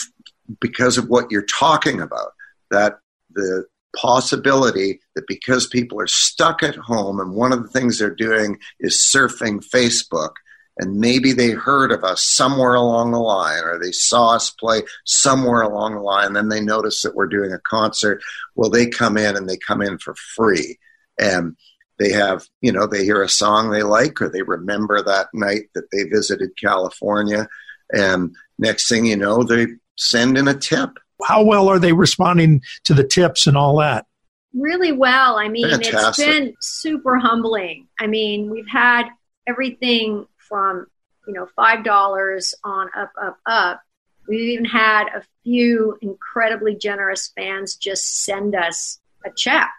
because 0.61 0.97
of 0.99 1.09
what 1.09 1.31
you're 1.33 1.43
talking 1.43 2.01
about 2.01 2.33
that 2.71 2.99
the 3.37 3.65
possibility 3.97 5.01
that 5.15 5.27
because 5.27 5.67
people 5.69 6.01
are 6.01 6.07
stuck 6.07 6.63
at 6.63 6.75
home 6.75 7.21
and 7.21 7.35
one 7.35 7.53
of 7.53 7.63
the 7.63 7.69
things 7.69 7.99
they're 7.99 8.15
doing 8.15 8.59
is 8.81 8.97
surfing 8.99 9.65
Facebook 9.65 10.33
and 10.79 11.01
maybe 11.01 11.33
they 11.33 11.53
heard 11.53 11.91
of 11.91 12.05
us 12.05 12.23
somewhere 12.23 12.75
along 12.75 13.13
the 13.13 13.19
line 13.19 13.63
or 13.65 13.79
they 13.79 13.93
saw 13.93 14.35
us 14.35 14.51
play 14.51 14.83
somewhere 15.07 15.63
along 15.63 15.95
the 15.95 16.01
line 16.01 16.27
and 16.27 16.37
then 16.37 16.49
they 16.51 16.61
notice 16.61 17.01
that 17.03 17.15
we're 17.15 17.27
doing 17.27 17.53
a 17.53 17.61
concert 17.61 18.21
well 18.55 18.69
they 18.69 18.87
come 18.87 19.17
in 19.17 19.37
and 19.37 19.49
they 19.49 19.57
come 19.57 19.81
in 19.81 19.99
for 19.99 20.15
free. 20.15 20.79
And 21.19 21.57
they 21.99 22.13
have 22.13 22.47
you 22.61 22.73
know 22.73 22.87
they 22.87 23.05
hear 23.05 23.23
a 23.23 23.29
song 23.29 23.71
they 23.71 23.83
like 23.83 24.21
or 24.21 24.29
they 24.29 24.43
remember 24.43 25.03
that 25.03 25.29
night 25.33 25.65
that 25.75 25.91
they 25.93 26.05
visited 26.05 26.51
california 26.61 27.49
and 27.93 28.35
next 28.59 28.89
thing 28.89 29.07
you 29.07 29.17
know 29.17 29.43
they 29.43 29.67
send 29.97 30.37
in 30.37 30.49
a 30.49 30.55
tip 30.55 30.91
how 31.25 31.43
well 31.43 31.69
are 31.69 31.79
they 31.79 31.93
responding 31.93 32.63
to 32.85 32.95
the 32.95 33.05
tips 33.05 33.47
and 33.47 33.57
all 33.57 33.79
that? 33.79 34.07
Really 34.55 34.93
well. 34.93 35.37
I 35.37 35.49
mean, 35.49 35.69
Fantastic. 35.69 36.27
it's 36.27 36.39
been 36.39 36.55
super 36.61 37.19
humbling. 37.19 37.89
I 38.01 38.07
mean, 38.07 38.51
we've 38.51 38.69
had 38.69 39.09
everything 39.47 40.27
from, 40.37 40.87
you 41.27 41.35
know, 41.35 41.47
$5 41.59 42.55
on 42.65 42.89
up, 42.97 43.13
up, 43.21 43.39
up. 43.47 43.81
We've 44.29 44.49
even 44.51 44.65
had 44.65 45.05
a 45.15 45.23
few 45.45 45.99
incredibly 46.01 46.75
generous 46.75 47.31
fans 47.37 47.77
just 47.77 48.25
send 48.25 48.55
us 48.55 48.99
a 49.25 49.31
check, 49.31 49.71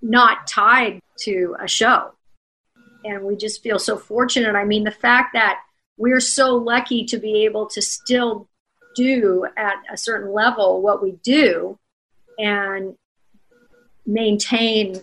not 0.00 0.46
tied 0.46 1.00
to 1.20 1.56
a 1.62 1.68
show. 1.68 2.12
And 3.04 3.24
we 3.24 3.36
just 3.36 3.62
feel 3.62 3.78
so 3.78 3.96
fortunate. 3.96 4.54
I 4.54 4.64
mean, 4.64 4.84
the 4.84 4.90
fact 4.90 5.34
that 5.34 5.60
we're 5.96 6.20
so 6.20 6.56
lucky 6.56 7.04
to 7.06 7.18
be 7.18 7.44
able 7.44 7.66
to 7.70 7.82
still 7.82 8.48
do 8.94 9.46
at 9.56 9.76
a 9.92 9.96
certain 9.96 10.32
level 10.32 10.82
what 10.82 11.02
we 11.02 11.12
do 11.22 11.78
and 12.38 12.96
maintain 14.06 15.00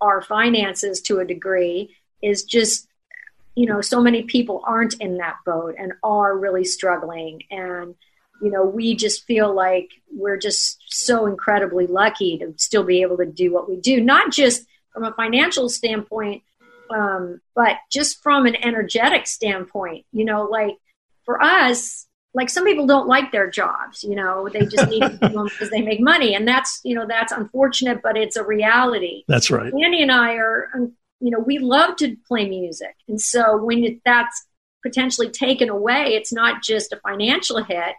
our 0.00 0.22
finances 0.22 1.00
to 1.02 1.18
a 1.18 1.24
degree 1.24 1.94
is 2.22 2.44
just 2.44 2.88
you 3.54 3.66
know 3.66 3.80
so 3.80 4.00
many 4.00 4.22
people 4.22 4.62
aren't 4.66 4.94
in 5.00 5.18
that 5.18 5.36
boat 5.44 5.74
and 5.78 5.92
are 6.02 6.36
really 6.36 6.64
struggling. 6.64 7.42
And 7.50 7.94
you 8.42 8.50
know 8.50 8.64
we 8.64 8.94
just 8.94 9.26
feel 9.26 9.54
like 9.54 9.90
we're 10.10 10.38
just 10.38 10.82
so 10.88 11.26
incredibly 11.26 11.86
lucky 11.86 12.38
to 12.38 12.54
still 12.56 12.84
be 12.84 13.02
able 13.02 13.18
to 13.18 13.26
do 13.26 13.52
what 13.52 13.68
we 13.68 13.76
do 13.76 14.00
not 14.00 14.32
just 14.32 14.66
from 14.92 15.04
a 15.04 15.12
financial 15.12 15.68
standpoint 15.68 16.42
um, 16.90 17.40
but 17.54 17.76
just 17.92 18.20
from 18.22 18.46
an 18.46 18.56
energetic 18.56 19.26
standpoint. 19.26 20.06
You 20.12 20.24
know 20.24 20.44
like 20.44 20.76
for 21.24 21.42
us 21.42 22.06
like 22.32 22.48
some 22.48 22.64
people 22.64 22.86
don't 22.86 23.08
like 23.08 23.32
their 23.32 23.50
jobs 23.50 24.04
you 24.04 24.14
know 24.14 24.48
they 24.52 24.64
just 24.66 24.88
need 24.88 25.00
to 25.00 25.08
do 25.08 25.28
them 25.28 25.44
because 25.44 25.70
they 25.70 25.82
make 25.82 26.00
money. 26.00 26.34
And 26.34 26.46
that's 26.46 26.80
you 26.84 26.94
know 26.94 27.06
that's 27.06 27.32
unfortunate 27.32 28.00
but 28.02 28.16
it's 28.16 28.36
a 28.36 28.44
reality. 28.44 29.24
That's 29.28 29.50
right. 29.50 29.72
Andy 29.72 30.02
and 30.02 30.12
i 30.12 30.34
are 30.34 30.70
um, 30.74 30.92
you 31.20 31.30
know 31.30 31.40
we 31.40 31.58
love 31.58 31.96
to 31.96 32.16
play 32.26 32.48
music. 32.48 32.94
And 33.08 33.20
so 33.20 33.56
when 33.62 33.84
it, 33.84 34.00
that's 34.04 34.46
potentially 34.82 35.28
taken 35.28 35.68
away 35.68 36.14
it's 36.14 36.32
not 36.32 36.62
just 36.62 36.92
a 36.92 37.00
financial 37.00 37.62
hit 37.62 37.94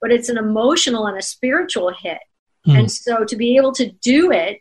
but 0.00 0.12
it's 0.12 0.28
an 0.28 0.36
emotional 0.36 1.06
and 1.06 1.16
a 1.16 1.22
spiritual 1.22 1.90
hit. 1.90 2.18
Mm. 2.66 2.80
and 2.80 2.92
so 2.92 3.24
to 3.24 3.36
be 3.36 3.56
able 3.56 3.72
to 3.72 3.90
do 3.90 4.30
it 4.32 4.60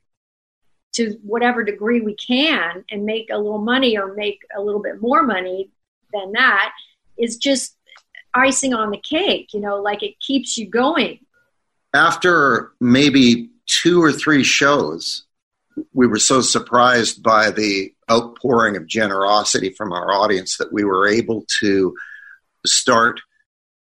to 0.94 1.20
whatever 1.24 1.64
degree 1.64 2.00
we 2.00 2.16
can 2.16 2.86
and 2.90 3.06
make 3.06 3.30
a 3.30 3.38
little 3.38 3.60
money 3.60 3.98
or 3.98 4.14
make 4.14 4.40
a 4.56 4.62
little 4.62 4.82
bit 4.82 5.02
more 5.02 5.24
money 5.24 5.70
than 6.14 6.32
that 6.32 6.72
is 7.18 7.38
just 7.38 7.76
icing 8.36 8.74
on 8.74 8.92
the 8.92 8.98
cake, 8.98 9.54
you 9.54 9.60
know, 9.60 9.82
like 9.82 10.04
it 10.04 10.20
keeps 10.20 10.58
you 10.58 10.70
going. 10.70 11.20
After 11.94 12.74
maybe 12.82 13.50
two 13.66 14.04
or 14.04 14.12
three 14.12 14.44
shows, 14.44 15.26
we 15.94 16.08
were 16.08 16.20
so 16.20 16.42
surprised 16.42 17.24
by 17.24 17.52
the 17.52 17.94
outpouring 18.10 18.78
of 18.78 18.88
generosity 18.88 19.72
from 19.72 19.92
our 19.92 20.12
audience 20.12 20.58
that 20.58 20.72
we 20.72 20.84
were 20.84 21.08
able 21.08 21.46
to 21.62 21.96
start 22.66 23.22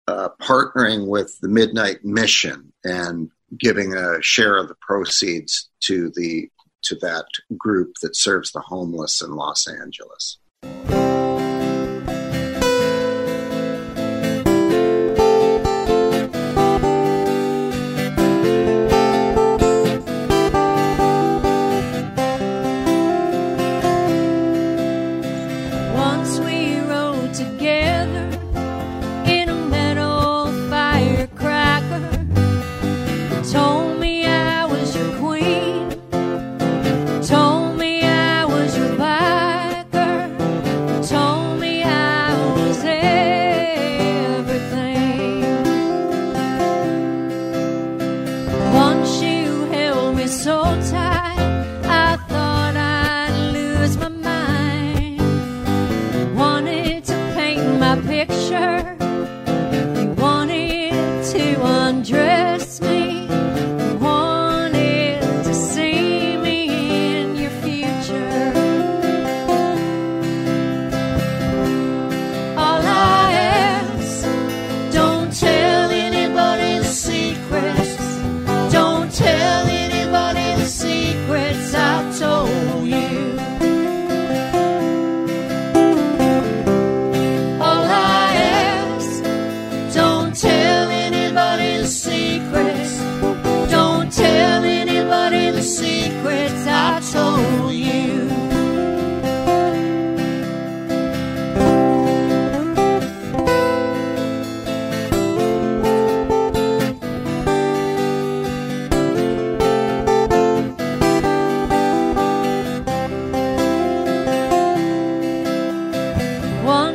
uh, 0.08 0.28
partnering 0.40 1.06
with 1.06 1.38
the 1.40 1.48
Midnight 1.48 2.04
Mission 2.04 2.72
and 2.84 3.30
giving 3.58 3.94
a 3.94 4.20
share 4.22 4.56
of 4.56 4.68
the 4.68 4.76
proceeds 4.80 5.68
to 5.80 6.10
the 6.14 6.48
to 6.82 6.96
that 6.96 7.26
group 7.56 7.94
that 8.02 8.16
serves 8.16 8.50
the 8.50 8.60
homeless 8.60 9.22
in 9.22 9.30
Los 9.30 9.68
Angeles. 9.68 10.38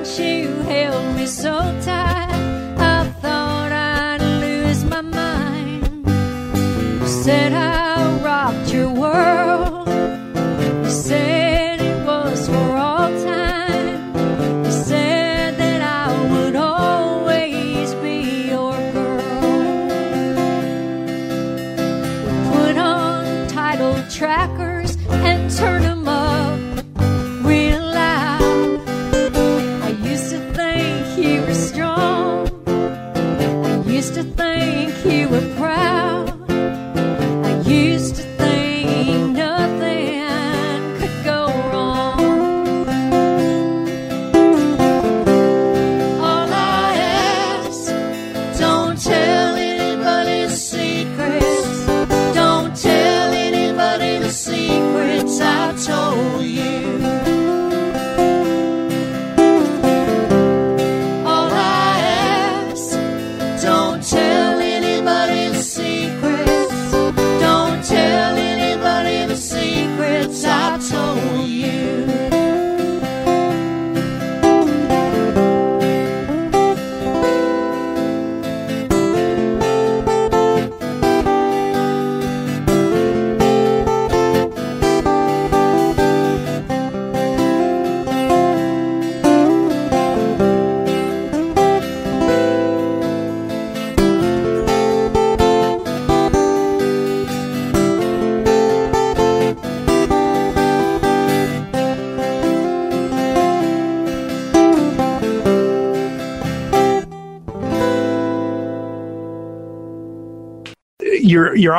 You 0.05 0.62
held 0.62 1.15
me 1.15 1.25
so 1.25 1.57
tight, 1.81 2.16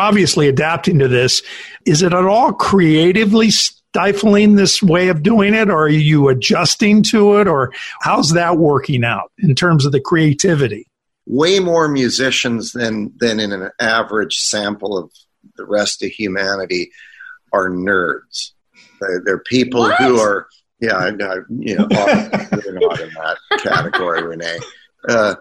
obviously 0.09 0.49
adapting 0.49 0.99
to 0.99 1.09
this. 1.09 1.42
Is 1.85 2.03
it 2.03 2.12
at 2.12 2.25
all 2.25 2.53
creatively 2.53 3.51
stifling 3.51 4.57
this 4.57 4.83
way 4.83 5.09
of 5.09 5.23
doing 5.23 5.55
it, 5.55 5.71
or 5.71 5.85
are 5.85 5.88
you 5.88 6.29
adjusting 6.29 7.03
to 7.05 7.38
it, 7.40 7.47
or 7.47 7.73
how's 8.01 8.33
that 8.33 8.57
working 8.57 9.05
out 9.05 9.31
in 9.38 9.55
terms 9.55 9.85
of 9.85 9.92
the 9.92 10.01
creativity? 10.01 10.88
way 11.29 11.61
more 11.61 11.88
musicians 11.88 12.73
than 12.73 13.12
than 13.18 13.38
in 13.38 13.53
an 13.53 13.71
average 13.79 14.38
sample 14.38 14.97
of 14.97 15.12
the 15.57 15.64
rest 15.66 16.03
of 16.03 16.11
humanity 16.11 16.90
are 17.53 17.68
nerds. 17.68 18.53
They're, 19.01 19.23
they're 19.25 19.38
people 19.38 19.83
What? 19.83 19.97
who 19.97 20.18
are 20.18 20.49
yeah, 20.81 20.94
I, 20.94 21.09
I, 21.09 21.37
you 21.59 21.77
know, 21.77 21.88
obviously 21.90 22.62
you're 22.64 22.81
not 22.81 23.01
in 23.01 23.11
that 23.11 23.37
category, 23.62 24.23
Renee. 24.23 24.59
Uh, 25.09 25.35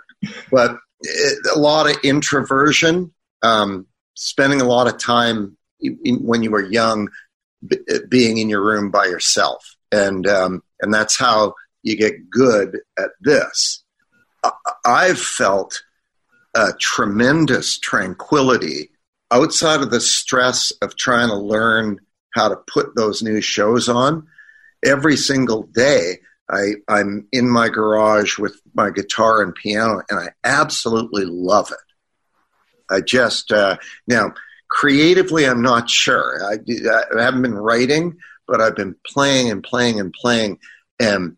but 0.52 0.78
it, 1.02 1.38
a 1.56 1.60
lot 1.60 1.88
of 1.88 1.96
introversion, 2.04 3.14
um, 3.44 3.86
spending 4.18 4.60
a 4.62 4.66
lot 4.66 4.88
of 4.88 4.98
time 4.98 5.56
in, 5.80 6.18
when 6.26 6.44
you 6.44 6.52
were 6.52 6.64
young, 6.64 7.10
b- 7.66 7.78
being 8.10 8.38
in 8.38 8.50
your 8.50 8.64
room 8.64 8.92
by 8.92 9.06
yourself, 9.06 9.76
and 9.92 10.28
um, 10.28 10.62
and 10.82 10.94
that's 10.94 11.18
how 11.18 11.54
you 11.84 11.96
get 11.96 12.30
good 12.30 12.80
at 12.98 13.12
this. 13.22 13.84
I- 14.44 14.52
I've 14.86 15.20
felt 15.20 15.82
a 16.56 16.74
tremendous 16.80 17.78
tranquility 17.78 18.90
outside 19.32 19.82
of 19.82 19.92
the 19.92 20.02
stress 20.02 20.72
of 20.82 20.96
trying 20.96 21.30
to 21.30 21.36
learn 21.36 22.00
how 22.34 22.50
to 22.50 22.56
put 22.56 22.96
those 22.96 23.22
new 23.22 23.42
shows 23.42 23.88
on. 23.88 24.28
Every 24.84 25.18
single 25.18 25.64
day, 25.64 26.20
I, 26.50 26.76
I'm 26.88 27.28
in 27.32 27.50
my 27.50 27.70
garage 27.70 28.38
with 28.38 28.60
my 28.74 28.90
guitar 28.90 29.42
and 29.42 29.54
piano, 29.54 30.02
and 30.10 30.20
I 30.20 30.30
absolutely 30.44 31.26
love 31.26 31.72
it. 31.72 31.87
I 32.90 33.02
just 33.02 33.52
uh, 33.52 33.78
now 34.08 34.34
creatively, 34.70 35.46
I'm 35.46 35.62
not 35.62 35.90
sure. 35.90 36.42
I, 36.44 36.58
I 37.18 37.22
haven't 37.22 37.42
been 37.42 37.56
writing, 37.56 38.18
but 38.48 38.62
I've 38.62 38.76
been 38.76 38.96
playing 39.06 39.50
and 39.50 39.64
playing 39.64 40.00
and 40.00 40.14
playing, 40.14 40.60
and 41.00 41.38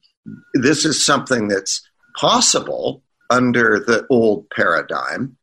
this 0.53 0.85
is 0.85 1.05
something 1.05 1.47
that's 1.47 1.81
possible 2.17 3.03
under 3.29 3.79
the 3.79 4.05
old 4.09 4.49
paradigm, 4.49 5.37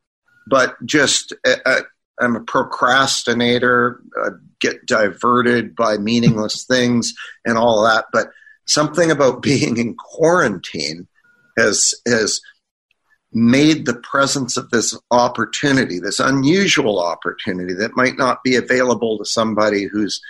but 0.49 0.75
just 0.85 1.33
uh, 1.47 1.57
uh, 1.65 1.81
I'm 2.21 2.37
a 2.37 2.41
procrastinator, 2.41 4.01
I 4.23 4.29
get 4.61 4.87
diverted 4.87 5.77
by 5.77 5.99
meaningless 5.99 6.65
things 6.65 7.13
and 7.45 7.59
all 7.59 7.85
that. 7.85 8.07
But 8.13 8.29
something 8.67 9.11
about 9.11 9.43
being 9.43 9.77
in 9.77 9.95
quarantine 9.95 11.07
has 11.57 11.95
has 12.07 12.41
made 13.37 13.85
the 13.85 13.95
presence 13.97 14.57
of 14.57 14.71
this 14.71 14.99
opportunity, 15.11 16.01
this 16.01 16.19
unusual 16.19 16.99
opportunity 16.99 17.75
that 17.75 17.95
might 17.95 18.17
not 18.17 18.43
be 18.43 18.57
available 18.57 19.19
to 19.19 19.27
somebody 19.27 19.85
who's 19.85 20.23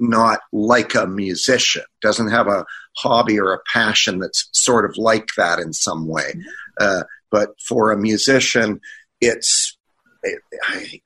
not 0.00 0.40
like 0.52 0.96
a 0.96 1.06
musician, 1.06 1.84
doesn't 2.02 2.30
have 2.30 2.48
a 2.48 2.66
hobby 2.96 3.38
or 3.38 3.52
a 3.52 3.60
passion 3.72 4.18
that's 4.18 4.48
sort 4.50 4.84
of 4.84 4.96
like 4.96 5.28
that 5.36 5.60
in 5.60 5.72
some 5.72 6.08
way. 6.08 6.34
Uh, 6.80 7.04
but 7.30 7.50
for 7.60 7.92
a 7.92 7.96
musician, 7.96 8.80
it's 9.20 9.78
it, 10.24 10.40
I, 10.64 11.00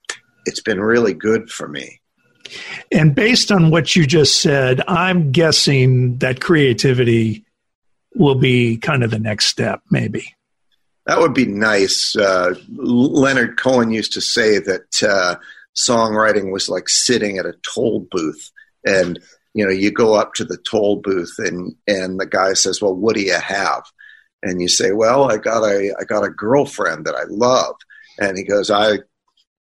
it's 0.47 0.63
been 0.63 0.81
really 0.81 1.13
good 1.13 1.51
for 1.51 1.69
me. 1.69 2.01
And 2.91 3.15
based 3.15 3.53
on 3.53 3.71
what 3.71 3.95
you 3.95 4.07
just 4.07 4.41
said, 4.41 4.81
I'm 4.89 5.31
guessing 5.31 6.17
that 6.19 6.41
creativity 6.41 7.45
will 8.15 8.35
be 8.35 8.79
kind 8.79 9.05
of 9.05 9.11
the 9.11 9.19
next 9.19 9.47
step, 9.47 9.83
maybe. 9.91 10.34
That 11.07 11.21
would 11.21 11.35
be 11.35 11.47
nice. 11.47 12.17
Uh, 12.17 12.55
Leonard 12.77 13.59
Cohen 13.59 13.90
used 13.90 14.14
to 14.14 14.21
say 14.21 14.59
that 14.59 15.03
uh, 15.03 15.37
songwriting 15.77 16.51
was 16.51 16.69
like 16.69 16.88
sitting 16.88 17.38
at 17.38 17.47
a 17.47 17.55
toll 17.75 18.07
booth, 18.11 18.51
and 18.85 19.19
you 19.53 19.64
know, 19.64 19.71
you 19.71 19.90
go 19.90 20.14
up 20.14 20.35
to 20.35 20.45
the 20.45 20.57
toll 20.57 20.97
booth, 20.97 21.35
and 21.38 21.75
and 21.87 22.19
the 22.19 22.27
guy 22.27 22.55
says, 22.55 22.81
"Well, 22.81 22.95
what 22.95 23.17
do 23.17 23.23
you 23.23 23.38
have?" 23.38 23.85
And 24.43 24.61
you 24.61 24.69
say, 24.69 24.93
"Well, 24.93 25.31
I 25.31 25.37
got 25.37 25.62
a 25.62 25.95
I 25.99 26.05
got 26.05 26.25
a 26.25 26.31
girlfriend 26.31 27.05
that 27.05 27.14
I 27.14 27.25
love," 27.29 27.77
and 28.19 28.37
he 28.37 28.45
goes, 28.45 28.71
"I." 28.71 28.99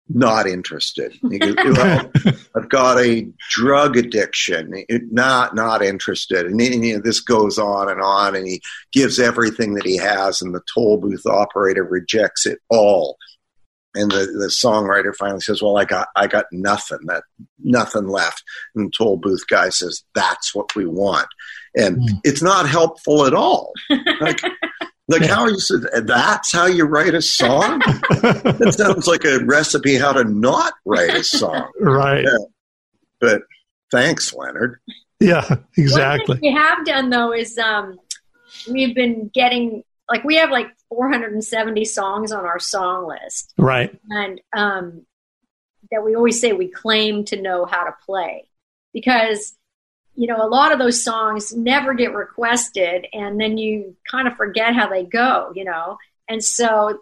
Not 0.08 0.46
interested. 0.46 1.18
Goes, 1.22 1.54
well, 1.64 2.10
I've 2.54 2.68
got 2.68 2.98
a 3.00 3.26
drug 3.50 3.96
addiction. 3.96 4.72
It- 4.88 5.10
Not 5.10 5.54
not 5.54 5.82
interested. 5.82 6.44
And, 6.46 6.60
then, 6.60 6.82
you 6.82 6.94
know, 6.96 7.00
this 7.02 7.20
goes 7.20 7.58
on 7.58 7.88
and 7.88 8.00
on, 8.02 8.36
and 8.36 8.46
he 8.46 8.60
gives 8.92 9.18
everything 9.18 9.74
that 9.74 9.86
he 9.86 9.96
has, 9.96 10.42
and 10.42 10.54
the 10.54 10.60
toll 10.74 10.98
booth 10.98 11.24
operator 11.26 11.84
rejects 11.84 12.44
it 12.46 12.58
all. 12.68 13.16
And 13.96 14.10
the, 14.10 14.26
the 14.26 14.48
songwriter 14.48 15.14
finally 15.16 15.40
says, 15.40 15.62
"Well, 15.62 15.78
I 15.78 15.84
got 15.84 16.08
I 16.16 16.26
got 16.26 16.46
nothing. 16.52 16.98
That 17.06 17.22
nothing 17.60 18.08
left." 18.08 18.42
And 18.74 18.88
the 18.88 18.92
toll 18.96 19.16
booth 19.16 19.46
guy 19.48 19.68
says, 19.68 20.02
"That's 20.16 20.52
what 20.54 20.74
we 20.76 20.84
want." 20.84 21.28
And 21.76 21.98
Mm. 21.98 22.20
it's 22.24 22.42
not 22.42 22.68
helpful 22.68 23.24
at 23.24 23.34
all. 23.34 23.72
Like, 24.20 24.40
like 25.08 25.22
how 25.22 25.42
are 25.42 25.50
you? 25.50 25.58
said 25.60 25.80
That's 26.06 26.52
how 26.52 26.66
you 26.66 26.84
write 26.84 27.14
a 27.14 27.22
song. 27.22 27.78
that 28.10 28.74
sounds 28.76 29.06
like 29.06 29.24
a 29.24 29.44
recipe 29.44 29.96
how 29.96 30.12
to 30.12 30.24
not 30.24 30.74
write 30.84 31.14
a 31.14 31.24
song. 31.24 31.70
right. 31.80 32.24
Yeah. 32.24 32.38
But 33.20 33.42
thanks, 33.90 34.32
Leonard. 34.34 34.78
Yeah, 35.20 35.56
exactly. 35.76 36.36
thing 36.36 36.52
we 36.52 36.58
have 36.58 36.84
done 36.84 37.10
though 37.10 37.32
is 37.32 37.56
um, 37.58 37.98
we've 38.70 38.94
been 38.94 39.30
getting 39.32 39.82
like 40.10 40.24
we 40.24 40.36
have 40.36 40.50
like 40.50 40.66
470 40.90 41.84
songs 41.86 42.30
on 42.32 42.44
our 42.44 42.58
song 42.58 43.06
list, 43.08 43.54
Right. 43.56 43.96
and 44.10 44.40
um, 44.54 45.06
that 45.90 46.04
we 46.04 46.14
always 46.14 46.40
say 46.40 46.52
we 46.52 46.68
claim 46.68 47.24
to 47.26 47.40
know 47.40 47.64
how 47.64 47.84
to 47.84 47.94
play 48.04 48.46
because 48.92 49.56
you 50.14 50.26
know, 50.26 50.36
a 50.36 50.48
lot 50.48 50.72
of 50.72 50.78
those 50.78 51.02
songs 51.02 51.54
never 51.54 51.94
get 51.94 52.14
requested, 52.14 53.06
and 53.12 53.40
then 53.40 53.58
you 53.58 53.96
kind 54.10 54.28
of 54.28 54.36
forget 54.36 54.74
how 54.74 54.88
they 54.88 55.04
go, 55.04 55.52
you 55.54 55.64
know. 55.64 55.98
And 56.28 56.42
so 56.42 57.00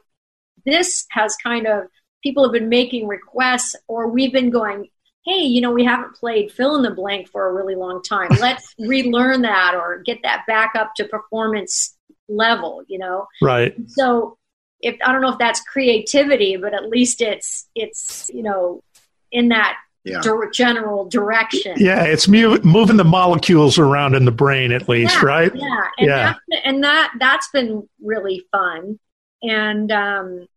this 0.64 1.06
has 1.10 1.36
kind 1.36 1.66
of 1.66 1.84
people 2.22 2.44
have 2.44 2.52
been 2.52 2.68
making 2.68 3.06
requests, 3.06 3.76
or 3.88 4.08
we've 4.08 4.32
been 4.32 4.50
going, 4.50 4.88
hey, 5.24 5.42
you 5.42 5.60
know, 5.60 5.70
we 5.70 5.84
haven't 5.84 6.14
played 6.14 6.50
fill 6.50 6.76
in 6.76 6.82
the 6.82 6.90
blank 6.90 7.28
for 7.28 7.48
a 7.48 7.52
really 7.52 7.74
long 7.74 8.02
time. 8.02 8.30
Let's 8.40 8.74
relearn 8.78 9.42
that 9.42 9.74
or 9.74 10.02
get 10.02 10.20
that 10.22 10.44
back 10.46 10.72
up 10.74 10.94
to 10.96 11.04
performance 11.04 11.96
level, 12.28 12.82
you 12.88 12.98
know. 12.98 13.26
Right. 13.40 13.74
So 13.88 14.38
if 14.80 14.96
I 15.04 15.12
don't 15.12 15.22
know 15.22 15.32
if 15.32 15.38
that's 15.38 15.60
creativity, 15.60 16.56
but 16.56 16.74
at 16.74 16.88
least 16.88 17.20
it's 17.20 17.68
it's 17.74 18.30
you 18.32 18.42
know 18.42 18.82
in 19.30 19.48
that 19.48 19.76
Yeah. 20.04 20.20
dir- 20.20 20.50
general 20.50 21.08
direction. 21.08 21.74
Yeah, 21.76 22.02
it's 22.02 22.26
mu- 22.26 22.58
moving 22.62 22.96
the 22.96 23.04
molecules 23.04 23.78
around 23.78 24.14
in 24.14 24.24
the 24.24 24.32
brain 24.32 24.72
at 24.72 24.88
least, 24.88 25.14
Yeah, 25.14 25.24
right? 25.26 25.52
Yeah, 25.54 25.84
and 25.98 26.06
Yeah. 26.06 26.34
That, 26.48 26.60
and 26.64 26.84
that 26.84 27.12
that's 27.20 27.48
been 27.50 27.88
really 28.02 28.44
fun. 28.50 28.98
And 29.42 29.92
um, 29.92 30.48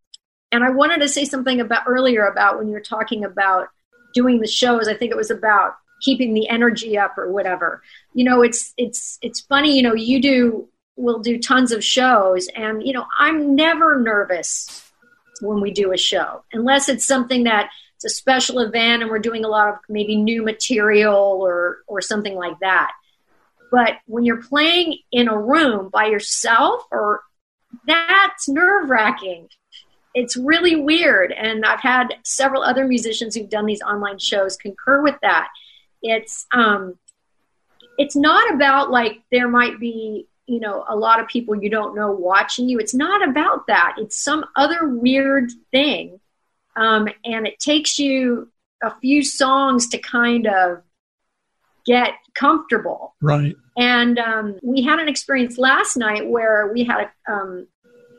and 0.51 0.63
I 0.63 0.69
wanted 0.71 1.01
to 1.01 1.10
say 1.10 1.25
something 1.25 1.60
about 1.62 1.84
earlier 1.88 2.25
about 2.25 2.58
when 2.58 2.67
you 2.67 2.73
were 2.73 2.79
talking 2.79 3.23
about 3.23 3.67
doing 4.13 4.39
the 4.39 4.47
shows. 4.47 4.88
I 4.88 4.95
think 4.95 5.12
it 5.12 5.17
was 5.17 5.31
about 5.31 5.75
keeping 6.01 6.34
the 6.34 6.47
energy 6.49 6.97
up 6.97 7.17
or 7.17 7.31
whatever. 7.31 7.81
You 8.13 8.25
know, 8.25 8.41
it's 8.41 8.73
it's 8.77 9.19
it's 9.21 9.41
funny. 9.41 9.75
You 9.75 9.84
know, 9.84 9.93
you 9.93 10.21
do 10.21 10.67
will 10.97 11.19
do 11.19 11.38
tons 11.38 11.71
of 11.71 11.84
shows, 11.84 12.47
and 12.55 12.86
you 12.86 12.93
know, 12.93 13.05
I'm 13.19 13.55
never 13.55 13.99
nervous 13.99 14.81
when 15.41 15.60
we 15.60 15.71
do 15.71 15.91
a 15.91 15.97
show 15.97 16.43
unless 16.53 16.88
it's 16.88 17.05
something 17.05 17.43
that 17.43 17.69
a 18.06 18.10
special 18.10 18.60
event 18.60 19.02
and 19.02 19.12
we're 19.12 19.20
doing 19.20 19.44
a 19.44 19.50
lot 19.50 19.70
of 19.70 19.76
maybe 19.89 20.15
new 20.15 20.44
material 20.44 21.39
or 21.41 21.80
or 21.88 22.02
something 22.02 22.36
like 22.36 22.60
that. 22.60 22.91
But 23.72 23.94
when 24.06 24.24
you're 24.24 24.44
playing 24.44 25.00
in 25.12 25.28
a 25.28 25.38
room 25.38 25.89
by 25.89 26.06
yourself, 26.06 26.84
or 26.91 27.22
that's 27.86 28.48
nerve 28.48 28.89
wracking. 28.89 29.50
It's 30.13 30.38
really 30.38 30.76
weird. 30.76 31.32
And 31.32 31.65
I've 31.65 31.82
had 31.82 32.15
several 32.24 32.63
other 32.63 32.88
musicians 32.88 33.36
who've 33.36 33.50
done 33.50 33.65
these 33.65 33.82
online 33.82 34.18
shows 34.18 34.56
concur 34.56 35.02
with 35.02 35.15
that. 35.22 35.50
It's 36.02 36.46
um, 36.54 36.98
it's 37.98 38.15
not 38.15 38.54
about 38.54 38.91
like 38.91 39.22
there 39.32 39.48
might 39.48 39.80
be 39.80 40.28
you 40.48 40.60
know 40.60 40.86
a 40.88 40.96
lot 40.96 41.20
of 41.20 41.28
people 41.28 41.56
you 41.56 41.70
don't 41.70 41.96
know 41.96 42.12
watching 42.12 42.70
you. 42.70 42.80
It's 42.80 42.94
not 42.94 43.28
about 43.28 43.68
that. 43.68 43.96
It's 43.98 44.18
some 44.18 44.46
other 44.56 44.88
weird 44.88 45.52
thing, 45.72 46.20
um, 46.76 47.08
and 47.24 47.48
it 47.48 47.60
takes 47.60 48.00
you 48.00 48.52
a 48.84 48.94
few 49.00 49.24
songs 49.24 49.90
to 49.90 49.98
kind 49.98 50.48
of 50.48 50.84
get 51.86 52.14
comfortable. 52.34 53.16
Right. 53.22 53.56
And 53.78 54.18
um, 54.20 54.60
we 54.64 54.82
had 54.82 55.00
an 55.00 55.08
experience 55.08 55.58
last 55.58 55.98
night 55.98 56.28
where 56.28 56.72
we 56.74 56.84
had 56.84 57.08
a, 57.28 57.32
um, 57.32 57.68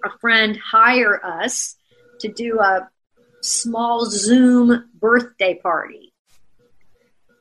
a 0.05 0.11
friend 0.19 0.57
hire 0.57 1.25
us 1.25 1.77
to 2.21 2.29
do 2.29 2.61
a 2.61 2.88
small 3.42 4.07
Zoom 4.07 4.88
birthday 4.95 5.55
party. 5.55 6.12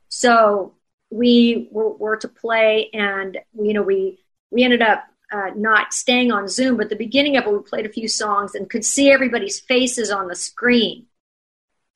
So 0.09 0.75
we 1.09 1.67
were, 1.71 1.93
were 1.93 2.17
to 2.17 2.27
play, 2.27 2.89
and 2.93 3.37
you 3.53 3.73
know 3.73 3.81
we 3.81 4.19
we 4.51 4.63
ended 4.63 4.81
up 4.81 5.03
uh, 5.31 5.51
not 5.55 5.93
staying 5.93 6.31
on 6.31 6.47
Zoom, 6.47 6.77
but 6.77 6.89
the 6.89 6.95
beginning 6.95 7.37
of 7.37 7.45
it, 7.45 7.51
we 7.51 7.59
played 7.59 7.85
a 7.85 7.89
few 7.91 8.07
songs 8.07 8.55
and 8.55 8.69
could 8.69 8.85
see 8.85 9.11
everybody's 9.11 9.59
faces 9.59 10.11
on 10.11 10.27
the 10.27 10.35
screen, 10.35 11.05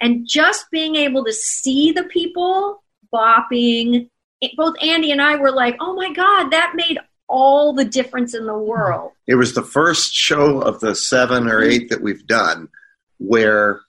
and 0.02 0.28
just 0.28 0.70
being 0.72 0.96
able 0.96 1.24
to 1.26 1.34
see 1.34 1.92
the 1.92 2.04
people 2.04 2.84
bopping 3.14 4.10
it- 4.42 4.56
both 4.56 4.76
Andy 4.82 5.12
and 5.12 5.22
I 5.22 5.36
were 5.36 5.52
like, 5.52 5.76
"Oh 5.82 5.94
my 5.96 6.14
god, 6.14 6.52
that 6.52 6.72
made 6.76 6.98
all 7.28 7.74
the 7.74 7.84
difference 7.84 8.34
in 8.34 8.46
the 8.46 8.58
world." 8.58 9.12
It 9.28 9.36
was 9.36 9.54
the 9.54 9.64
first 9.64 10.14
show 10.14 10.62
of 10.62 10.80
the 10.80 10.96
seven 10.96 11.50
or 11.50 11.62
eight 11.62 11.90
that 11.90 12.02
we've 12.02 12.26
done 12.26 12.70
where, 13.18 13.82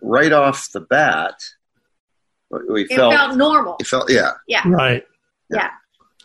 right 0.00 0.32
off 0.32 0.70
the 0.70 0.80
bat, 0.80 1.34
we 2.68 2.82
It 2.84 2.94
felt, 2.94 3.12
felt 3.12 3.36
normal. 3.36 3.76
it 3.80 3.86
felt, 3.88 4.08
yeah, 4.10 4.32
Yeah. 4.46 4.62
Right. 4.66 5.04
Yeah. 5.50 5.70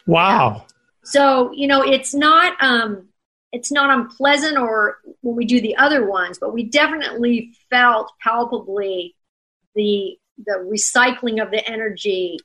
Wow. 0.06 0.66
So, 1.06 1.52
you 1.54 1.68
know, 1.68 1.82
it's 1.82 2.14
not 2.14 2.62
um 2.62 3.08
it's 3.52 3.72
not 3.72 3.98
unpleasant 3.98 4.58
or 4.58 4.98
when 5.22 5.36
we 5.36 5.46
do 5.46 5.62
the 5.62 5.78
other 5.78 6.06
ones, 6.06 6.38
but 6.38 6.54
we 6.54 6.64
definitely 6.64 7.54
felt 7.70 8.12
palpably 8.22 9.16
the 9.76 10.18
the 10.46 10.70
recycling 10.70 11.42
of 11.42 11.52
the 11.52 11.66
energy 11.70 12.38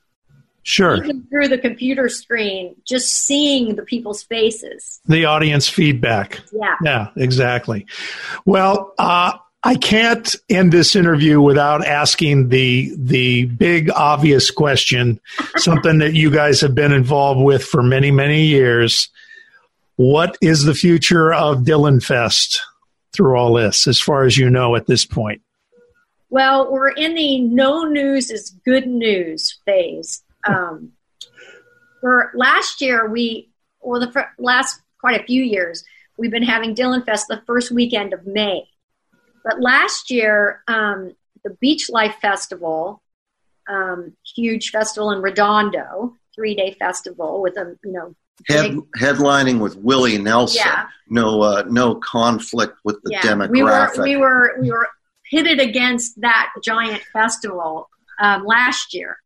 Sure. 0.63 0.95
even 1.03 1.23
through 1.23 1.47
the 1.47 1.57
computer 1.57 2.07
screen, 2.07 2.75
just 2.85 3.11
seeing 3.11 3.75
the 3.75 3.81
people's 3.81 4.21
faces. 4.21 5.01
The 5.07 5.25
audience 5.25 5.67
feedback. 5.67 6.39
Yeah. 6.53 6.75
Yeah, 6.83 7.07
exactly. 7.15 7.87
Well, 8.45 8.93
uh, 8.99 9.33
I 9.63 9.75
can't 9.75 10.35
end 10.49 10.71
this 10.71 10.95
interview 10.95 11.39
without 11.39 11.85
asking 11.85 12.49
the 12.49 12.91
the 12.97 13.45
big 13.45 13.91
obvious 13.91 14.49
question, 14.49 15.19
something 15.57 15.99
that 15.99 16.15
you 16.15 16.31
guys 16.31 16.61
have 16.61 16.73
been 16.73 16.91
involved 16.91 17.41
with 17.41 17.63
for 17.63 17.83
many 17.83 18.11
many 18.11 18.45
years. 18.45 19.09
What 19.97 20.37
is 20.41 20.63
the 20.63 20.73
future 20.73 21.31
of 21.31 21.59
Dylan 21.59 22.03
Fest 22.03 22.61
through 23.13 23.37
all 23.37 23.53
this, 23.53 23.87
as 23.87 23.99
far 23.99 24.23
as 24.23 24.37
you 24.37 24.49
know 24.49 24.75
at 24.75 24.87
this 24.87 25.05
point? 25.05 25.41
Well, 26.31 26.71
we're 26.71 26.89
in 26.89 27.13
the 27.13 27.41
no 27.41 27.83
news 27.83 28.31
is 28.31 28.51
good 28.65 28.87
news 28.87 29.59
phase. 29.65 30.23
Um, 30.47 30.93
for 31.99 32.31
last 32.33 32.81
year, 32.81 33.07
we, 33.07 33.49
well, 33.81 33.99
the 33.99 34.11
fir- 34.11 34.31
last 34.39 34.81
quite 34.99 35.21
a 35.21 35.25
few 35.25 35.43
years, 35.43 35.83
we've 36.17 36.31
been 36.31 36.41
having 36.41 36.73
Dylan 36.73 37.05
Fest 37.05 37.27
the 37.27 37.43
first 37.45 37.69
weekend 37.69 38.13
of 38.13 38.25
May. 38.25 38.63
But 39.43 39.59
last 39.59 40.11
year, 40.11 40.63
um, 40.67 41.15
the 41.43 41.51
Beach 41.59 41.89
Life 41.89 42.15
Festival, 42.21 43.01
um, 43.67 44.15
huge 44.35 44.69
festival 44.69 45.11
in 45.11 45.21
Redondo, 45.21 46.15
three 46.35 46.55
day 46.55 46.75
festival 46.77 47.41
with 47.41 47.57
a, 47.57 47.77
you 47.83 47.91
know, 47.91 48.15
Head, 48.47 48.71
headlining 48.97 49.59
with 49.59 49.75
Willie 49.77 50.17
Nelson. 50.17 50.63
Yeah. 50.65 50.87
No, 51.09 51.41
uh, 51.43 51.63
no 51.69 51.95
conflict 51.95 52.79
with 52.83 52.99
the 53.03 53.11
demographic. 53.15 53.49
We 53.51 53.61
were 53.61 53.91
we 54.01 54.17
were 54.17 54.55
we 54.61 54.71
were 54.71 54.87
pitted 55.29 55.59
against 55.59 56.19
that 56.21 56.51
giant 56.63 57.03
festival 57.13 57.89
um, 58.19 58.43
last 58.43 58.95
year, 58.95 59.17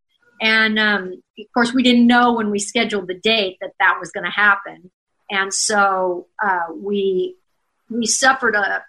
and 0.42 0.78
um, 0.78 1.22
of 1.40 1.46
course 1.54 1.72
we 1.74 1.82
didn't 1.82 2.08
know 2.08 2.34
when 2.34 2.52
we 2.52 2.60
scheduled 2.60 3.08
the 3.08 3.14
date 3.18 3.58
that 3.62 3.72
that 3.80 3.98
was 4.02 4.12
going 4.12 4.26
to 4.26 4.32
happen, 4.32 4.92
and 5.30 5.54
so 5.54 6.28
uh, 6.44 6.74
we 6.76 7.38
we 7.90 8.08
suffered 8.08 8.56
a 8.56 8.84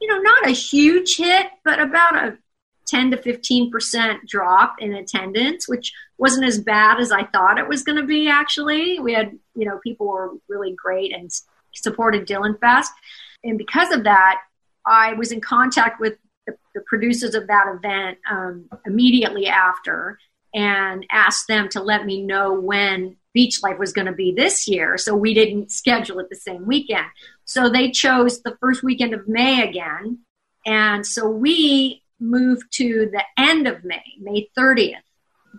you 0.00 0.08
know 0.08 0.18
not 0.18 0.46
a 0.46 0.52
huge 0.52 1.16
hit, 1.16 1.46
but 1.64 1.80
about 1.80 2.16
a 2.16 2.38
10 2.86 3.10
to 3.10 3.16
15 3.18 3.70
percent 3.70 4.26
drop 4.26 4.76
in 4.80 4.94
attendance, 4.94 5.68
which 5.68 5.92
wasn't 6.16 6.46
as 6.46 6.58
bad 6.58 6.98
as 7.00 7.12
I 7.12 7.24
thought 7.24 7.58
it 7.58 7.68
was 7.68 7.82
going 7.82 7.98
to 8.00 8.06
be. 8.06 8.28
Actually, 8.28 8.98
we 8.98 9.12
had 9.12 9.38
you 9.54 9.66
know 9.66 9.78
people 9.82 10.06
were 10.06 10.32
really 10.48 10.74
great 10.74 11.14
and 11.14 11.30
supported 11.74 12.26
Dylan 12.26 12.58
Fest, 12.60 12.92
and 13.44 13.58
because 13.58 13.92
of 13.92 14.04
that, 14.04 14.40
I 14.86 15.14
was 15.14 15.32
in 15.32 15.40
contact 15.40 16.00
with 16.00 16.14
the, 16.46 16.56
the 16.74 16.80
producers 16.86 17.34
of 17.34 17.46
that 17.46 17.66
event 17.68 18.18
um, 18.30 18.68
immediately 18.86 19.46
after 19.46 20.18
and 20.54 21.04
asked 21.10 21.46
them 21.46 21.68
to 21.68 21.82
let 21.82 22.06
me 22.06 22.22
know 22.22 22.54
when 22.54 23.16
Beach 23.34 23.62
Life 23.62 23.78
was 23.78 23.92
going 23.92 24.06
to 24.06 24.12
be 24.12 24.32
this 24.32 24.66
year, 24.66 24.96
so 24.96 25.14
we 25.14 25.34
didn't 25.34 25.70
schedule 25.70 26.18
it 26.18 26.28
the 26.30 26.36
same 26.36 26.66
weekend. 26.66 27.06
So 27.48 27.70
they 27.70 27.90
chose 27.90 28.42
the 28.42 28.58
first 28.60 28.82
weekend 28.82 29.14
of 29.14 29.26
May 29.26 29.66
again, 29.66 30.18
and 30.66 31.06
so 31.06 31.28
we 31.30 32.02
moved 32.20 32.70
to 32.72 33.08
the 33.10 33.22
end 33.38 33.66
of 33.66 33.82
May, 33.84 34.02
May 34.20 34.50
30th. 34.56 34.96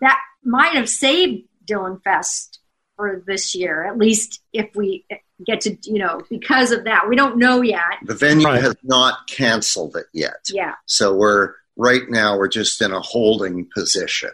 That 0.02 0.19
might 0.43 0.75
have 0.75 0.88
saved 0.88 1.47
Dylan 1.65 1.99
Fest 2.04 2.60
for 2.95 3.23
this 3.25 3.56
year, 3.56 3.86
at 3.86 3.97
least 3.97 4.39
if 4.54 4.69
we 4.75 5.04
get 5.47 5.62
to, 5.62 5.75
you 5.84 5.97
know, 5.97 6.21
because 6.30 6.71
of 6.71 6.84
that. 6.84 7.10
We 7.10 7.15
don't 7.15 7.38
know 7.38 7.62
yet. 7.63 7.82
the 8.04 8.13
venue 8.13 8.45
Right. 8.45 8.62
has 8.62 8.75
not 8.84 9.28
canceled 9.28 9.95
it 9.95 10.06
yet. 10.13 10.47
Yeah. 10.52 10.75
So 10.86 11.15
we're 11.15 11.54
right 11.75 12.04
now 12.08 12.38
we're 12.38 12.49
just 12.49 12.82
in 12.84 12.91
a 12.91 12.99
holding 13.02 13.67
position. 13.73 14.30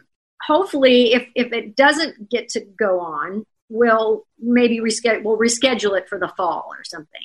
Hopefully, 0.45 1.13
if, 1.13 1.27
if 1.35 1.53
it 1.53 1.77
doesn't 1.77 2.29
get 2.29 2.49
to 2.49 2.61
go 2.77 2.99
on, 2.99 3.45
we'll 3.69 4.25
maybe 4.39 4.79
reschedule, 4.79 5.23
we'll 5.23 5.37
reschedule 5.37 5.97
it 5.97 6.09
for 6.09 6.19
the 6.19 6.27
fall 6.35 6.67
or 6.69 6.83
something. 6.83 7.21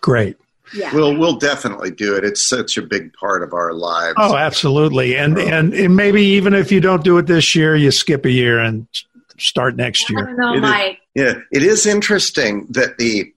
Great. 0.00 0.36
Yeah. 0.74 0.94
We'll 0.94 1.16
we'll 1.16 1.36
definitely 1.36 1.90
do 1.90 2.14
it. 2.16 2.24
It's 2.24 2.42
such 2.42 2.76
a 2.78 2.82
big 2.82 3.12
part 3.14 3.42
of 3.42 3.52
our 3.52 3.72
lives. 3.72 4.14
Oh, 4.18 4.36
absolutely. 4.36 5.16
And, 5.16 5.36
and 5.36 5.74
and 5.74 5.96
maybe 5.96 6.22
even 6.22 6.54
if 6.54 6.70
you 6.70 6.80
don't 6.80 7.02
do 7.02 7.18
it 7.18 7.26
this 7.26 7.56
year, 7.56 7.74
you 7.74 7.90
skip 7.90 8.24
a 8.24 8.30
year 8.30 8.60
and 8.60 8.86
start 9.38 9.74
next 9.74 10.08
I 10.10 10.12
year. 10.14 10.26
don't 10.26 10.36
know, 10.36 10.54
It 10.54 10.64
is- 10.64 10.96
Yeah, 11.14 11.34
it 11.50 11.62
is 11.64 11.86
interesting 11.86 12.66
that 12.70 12.98
the 12.98 13.32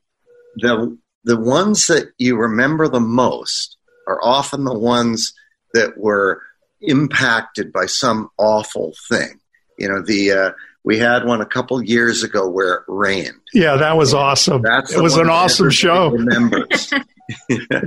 the 0.57 0.95
the 1.23 1.37
ones 1.39 1.87
that 1.87 2.11
you 2.19 2.37
remember 2.37 2.87
the 2.87 2.99
most 2.99 3.77
are 4.07 4.19
often 4.23 4.65
the 4.65 4.77
ones 4.77 5.33
that 5.73 5.97
were 5.97 6.39
impacted 6.81 7.71
by 7.73 7.85
some 7.87 8.29
awful 8.37 8.93
thing. 9.09 9.39
You 9.79 9.87
know, 9.89 10.01
the 10.05 10.31
uh, 10.31 10.51
We 10.85 10.97
had 10.97 11.23
one 11.25 11.39
a 11.39 11.45
couple 11.45 11.81
years 11.81 12.23
ago 12.23 12.49
where 12.49 12.73
it 12.75 12.81
rained. 12.87 13.39
Yeah, 13.53 13.77
that 13.77 13.95
was 13.97 14.13
awesome. 14.13 14.61
That's 14.61 14.93
it 14.93 15.01
was 15.01 15.15
an 15.17 15.29
awesome 15.29 15.69
show. 15.69 16.09
Remembers. 16.09 16.91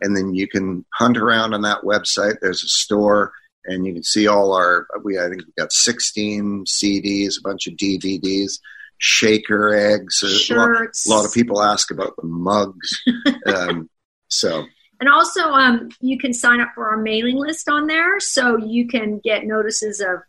And 0.04 0.16
then 0.16 0.34
you 0.34 0.48
can 0.48 0.84
hunt 0.94 1.16
around 1.16 1.54
on 1.54 1.62
that 1.62 1.82
website. 1.84 2.38
There's 2.40 2.64
a 2.64 2.68
store 2.68 3.32
and 3.64 3.86
you 3.86 3.92
can 3.92 4.02
see 4.02 4.26
all 4.26 4.52
our, 4.52 4.88
we, 5.04 5.16
I 5.18 5.28
think 5.28 5.42
we've 5.46 5.54
got 5.56 5.72
16 5.72 6.64
CDs, 6.66 7.38
a 7.38 7.42
bunch 7.42 7.68
of 7.68 7.74
DVDs, 7.74 8.58
shaker 8.98 9.72
eggs. 9.72 10.18
There's 10.20 10.50
a 10.50 10.54
lot, 10.54 10.76
Shirts. 10.76 11.06
a 11.06 11.10
lot 11.10 11.24
of 11.24 11.32
people 11.32 11.62
ask 11.62 11.92
about 11.92 12.16
the 12.16 12.26
mugs. 12.26 13.00
um, 13.46 13.88
so 14.26 14.64
And 15.02 15.08
also, 15.08 15.50
um, 15.50 15.88
you 16.00 16.16
can 16.16 16.32
sign 16.32 16.60
up 16.60 16.68
for 16.76 16.88
our 16.88 16.96
mailing 16.96 17.34
list 17.34 17.68
on 17.68 17.88
there, 17.88 18.20
so 18.20 18.56
you 18.56 18.86
can 18.86 19.18
get 19.18 19.44
notices 19.44 20.00
of 20.00 20.20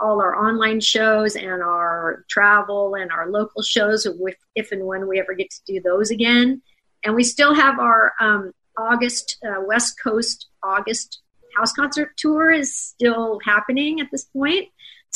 all 0.00 0.20
our 0.20 0.34
online 0.34 0.80
shows 0.80 1.36
and 1.36 1.62
our 1.62 2.24
travel 2.28 2.96
and 2.96 3.12
our 3.12 3.30
local 3.30 3.62
shows, 3.62 4.04
if, 4.04 4.34
if 4.56 4.72
and 4.72 4.84
when 4.84 5.06
we 5.06 5.20
ever 5.20 5.32
get 5.32 5.50
to 5.50 5.60
do 5.64 5.80
those 5.80 6.10
again. 6.10 6.60
And 7.04 7.14
we 7.14 7.22
still 7.22 7.54
have 7.54 7.78
our 7.78 8.14
um, 8.18 8.50
August 8.76 9.38
uh, 9.46 9.60
West 9.64 9.94
Coast 10.02 10.48
August 10.60 11.20
house 11.56 11.72
concert 11.72 12.16
tour 12.16 12.50
is 12.50 12.76
still 12.76 13.38
happening 13.44 14.00
at 14.00 14.08
this 14.10 14.24
point. 14.24 14.70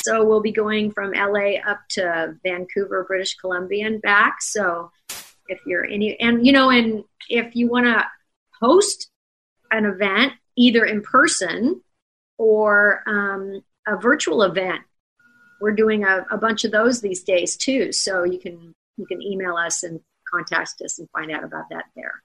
So 0.05 0.23
we'll 0.23 0.39
be 0.39 0.53
going 0.53 0.93
from 0.93 1.11
LA 1.11 1.57
up 1.67 1.81
to 1.95 2.37
Vancouver, 2.45 3.03
British 3.03 3.35
Columbia, 3.35 3.87
and 3.87 4.01
back. 4.01 4.41
So 4.41 4.89
if 5.49 5.59
you're 5.65 5.83
any, 5.83 6.17
and 6.17 6.45
you 6.45 6.53
know, 6.53 6.69
and 6.69 7.03
if 7.27 7.57
you 7.57 7.67
want 7.67 7.87
to 7.87 8.05
host 8.61 9.09
an 9.71 9.85
event 9.85 10.33
either 10.55 10.85
in 10.85 11.01
person 11.01 11.81
or 12.37 13.03
um, 13.07 13.61
a 13.87 13.97
virtual 13.97 14.43
event 14.43 14.81
we're 15.59 15.71
doing 15.71 16.03
a, 16.03 16.25
a 16.31 16.37
bunch 16.37 16.63
of 16.63 16.71
those 16.71 17.01
these 17.01 17.23
days 17.23 17.55
too 17.55 17.91
so 17.91 18.23
you 18.23 18.39
can 18.39 18.73
you 18.97 19.05
can 19.05 19.21
email 19.21 19.55
us 19.55 19.83
and 19.83 19.99
contact 20.31 20.81
us 20.83 20.99
and 20.99 21.09
find 21.11 21.31
out 21.31 21.43
about 21.43 21.65
that 21.69 21.85
there 21.95 22.21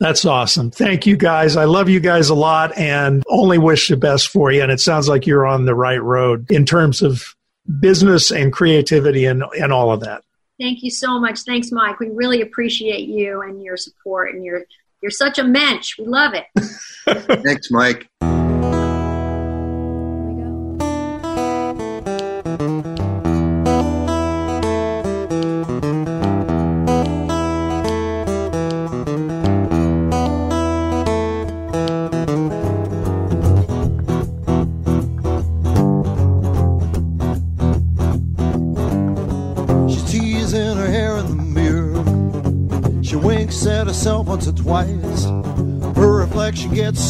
that's 0.00 0.24
awesome. 0.24 0.70
Thank 0.70 1.06
you 1.06 1.16
guys. 1.16 1.56
I 1.56 1.64
love 1.64 1.88
you 1.88 1.98
guys 1.98 2.28
a 2.28 2.34
lot 2.36 2.78
and 2.78 3.24
only 3.28 3.58
wish 3.58 3.88
the 3.88 3.96
best 3.96 4.28
for 4.28 4.52
you. 4.52 4.62
And 4.62 4.70
it 4.70 4.78
sounds 4.78 5.08
like 5.08 5.26
you're 5.26 5.44
on 5.44 5.64
the 5.64 5.74
right 5.74 6.00
road 6.00 6.48
in 6.52 6.64
terms 6.64 7.02
of 7.02 7.34
business 7.80 8.30
and 8.30 8.52
creativity 8.52 9.24
and, 9.24 9.42
and 9.60 9.72
all 9.72 9.92
of 9.92 10.00
that. 10.00 10.22
thank 10.58 10.82
you 10.82 10.90
so 10.90 11.20
much 11.20 11.40
thanks 11.40 11.70
mike 11.70 12.00
we 12.00 12.08
really 12.08 12.40
appreciate 12.40 13.08
you 13.08 13.42
and 13.42 13.62
your 13.62 13.76
support 13.76 14.34
and 14.34 14.44
you're 14.44 14.62
you're 15.02 15.10
such 15.10 15.38
a 15.38 15.44
mensch 15.44 15.98
we 15.98 16.06
love 16.06 16.34
it 16.34 16.44
thanks, 17.44 17.70
Mike. 17.70 18.08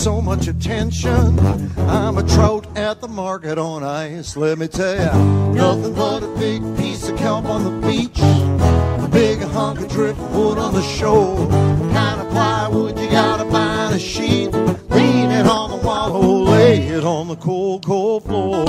So 0.08 0.22
much 0.22 0.48
attention. 0.48 1.38
I'm 1.80 2.16
a 2.16 2.22
trout 2.22 2.66
at 2.78 3.02
the 3.02 3.08
market 3.08 3.58
on 3.58 3.84
ice. 3.84 4.38
Let 4.38 4.56
me 4.56 4.66
tell 4.66 4.96
ya, 4.96 5.12
nothing 5.52 5.92
but 5.92 6.22
a 6.22 6.28
big 6.38 6.62
piece 6.78 7.06
of 7.10 7.18
kelp 7.18 7.44
on 7.44 7.62
the 7.62 7.86
beach. 7.86 8.18
A 8.18 9.08
big 9.12 9.38
hunk 9.40 9.80
of 9.80 9.90
driftwood 9.90 10.56
on 10.56 10.72
the 10.72 10.80
shore. 10.80 11.46
Kind 11.92 12.22
of 12.22 12.30
plywood 12.30 12.98
you 12.98 13.10
gotta 13.10 13.44
find 13.50 13.94
a 13.96 13.98
sheet. 13.98 14.50
Lean 14.96 15.30
it 15.30 15.46
on 15.46 15.72
the 15.72 15.86
wall, 15.86 16.42
lay 16.44 16.78
it 16.78 17.04
on 17.04 17.28
the 17.28 17.36
cold, 17.36 17.84
cold 17.84 18.24
floor. 18.24 18.64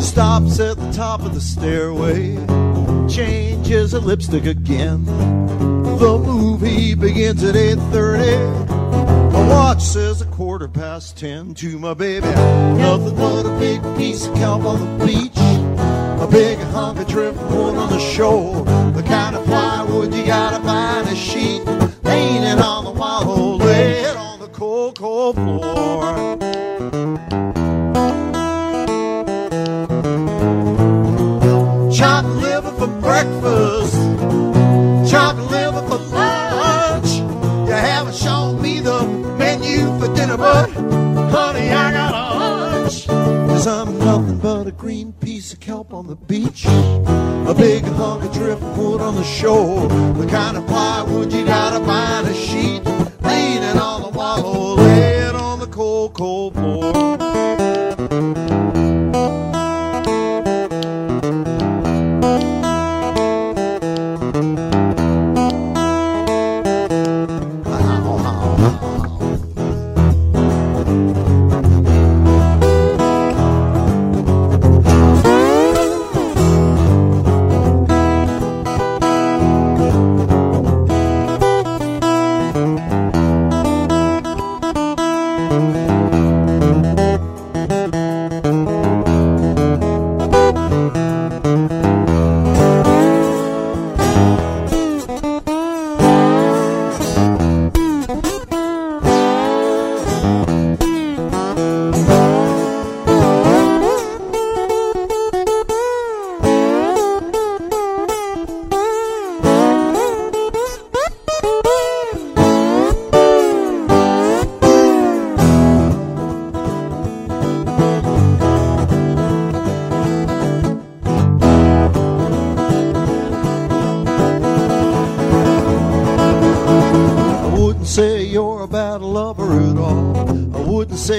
stops 0.00 0.60
at 0.60 0.76
the 0.78 0.92
top 0.92 1.20
of 1.22 1.34
the 1.34 1.40
stairway, 1.40 2.36
changes 3.08 3.92
her 3.92 3.98
lipstick 3.98 4.46
again. 4.46 5.04
The 5.04 6.18
movie 6.18 6.94
begins 6.94 7.42
at 7.44 7.54
8.30. 7.54 9.32
My 9.32 9.48
watch 9.48 9.82
says 9.82 10.22
a 10.22 10.26
quarter 10.26 10.68
past 10.68 11.18
ten 11.18 11.54
to 11.54 11.78
my 11.78 11.94
baby. 11.94 12.26
Nothing 12.26 13.16
but 13.16 13.46
a 13.46 13.58
big 13.58 13.82
piece 13.96 14.26
of 14.26 14.34
kelp 14.34 14.64
on 14.64 14.98
the 14.98 15.06
beach. 15.06 15.36
A 15.36 16.28
big 16.30 16.58
hunk 16.58 16.98
of 16.98 17.06
driftwood 17.06 17.76
on 17.76 17.90
the 17.90 17.98
shore. 17.98 18.64
The 18.92 19.02
kind 19.02 19.36
of 19.36 19.44
plywood 19.44 20.14
you 20.14 20.24
gotta 20.24 20.62
find 20.64 21.08
a 21.08 21.14
sheet. 21.14 21.64
Leaning 22.02 22.58
on 22.58 22.84
the 22.84 23.64
lay 23.64 24.00
it 24.00 24.16
on 24.16 24.40
the 24.40 24.48
cold, 24.48 24.98
cold 24.98 25.36
floor. 25.36 25.55
The 46.16 46.26
beach, 46.26 46.66
a 46.66 47.54
big 47.56 47.84
hunk 47.84 48.24
of 48.24 48.32
driftwood 48.32 49.00
on 49.00 49.14
the 49.14 49.24
shore, 49.24 49.88
the 49.88 50.26
kind 50.26 50.56
of 50.56 50.66
plywood 50.66 51.32
you 51.32 51.44
gotta 51.44 51.84
find 51.84 52.26
a 52.26 52.34
sheet, 52.34 52.75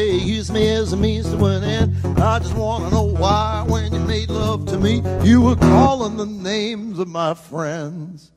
you 0.08 0.36
use 0.36 0.52
me 0.52 0.70
as 0.70 0.94
a 0.94 0.98
means 0.98 1.30
to 1.30 1.46
an 1.46 1.64
end. 1.64 2.20
I 2.20 2.40
just 2.40 2.56
want 2.56 2.86
to 2.86 2.92
know 2.92 3.04
why, 3.04 3.64
when 3.68 3.94
you 3.94 4.00
made 4.00 4.30
love 4.30 4.66
to 4.68 4.78
me, 4.78 5.04
you 5.24 5.42
were 5.42 5.56
calling 5.56 6.18
the 6.18 6.26
names 6.26 7.00
of 7.00 7.08
my 7.08 7.34
friends. 7.34 8.32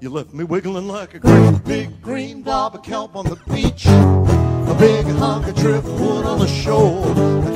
You 0.00 0.10
left 0.10 0.34
me 0.34 0.44
wiggling 0.44 0.88
like 0.88 1.14
a 1.14 1.18
great 1.18 1.64
big 1.64 2.02
green 2.02 2.42
blob 2.42 2.74
of 2.74 2.82
kelp 2.82 3.16
on 3.16 3.24
the 3.24 3.36
beach. 3.52 3.86
A 3.86 4.76
big 4.78 5.06
hunk 5.06 5.46
of 5.46 5.56
driftwood 5.56 6.26
on 6.26 6.38
the 6.38 6.48
shore. 6.48 7.55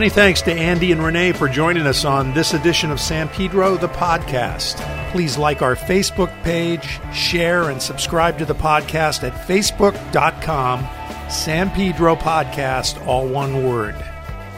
Many 0.00 0.08
thanks 0.08 0.40
to 0.42 0.52
Andy 0.54 0.92
and 0.92 1.04
Renee 1.04 1.32
for 1.32 1.46
joining 1.46 1.86
us 1.86 2.06
on 2.06 2.32
this 2.32 2.54
edition 2.54 2.90
of 2.90 2.98
San 2.98 3.28
Pedro, 3.28 3.76
the 3.76 3.88
podcast. 3.88 4.76
Please 5.10 5.36
like 5.36 5.60
our 5.60 5.76
Facebook 5.76 6.32
page, 6.42 6.98
share, 7.12 7.68
and 7.68 7.82
subscribe 7.82 8.38
to 8.38 8.46
the 8.46 8.54
podcast 8.54 9.24
at 9.24 9.34
facebook.com, 9.46 10.88
San 11.30 11.68
Pedro 11.72 12.16
Podcast, 12.16 13.06
all 13.06 13.28
one 13.28 13.62
word. 13.62 13.94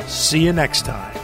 See 0.07 0.45
you 0.45 0.53
next 0.53 0.85
time. 0.85 1.22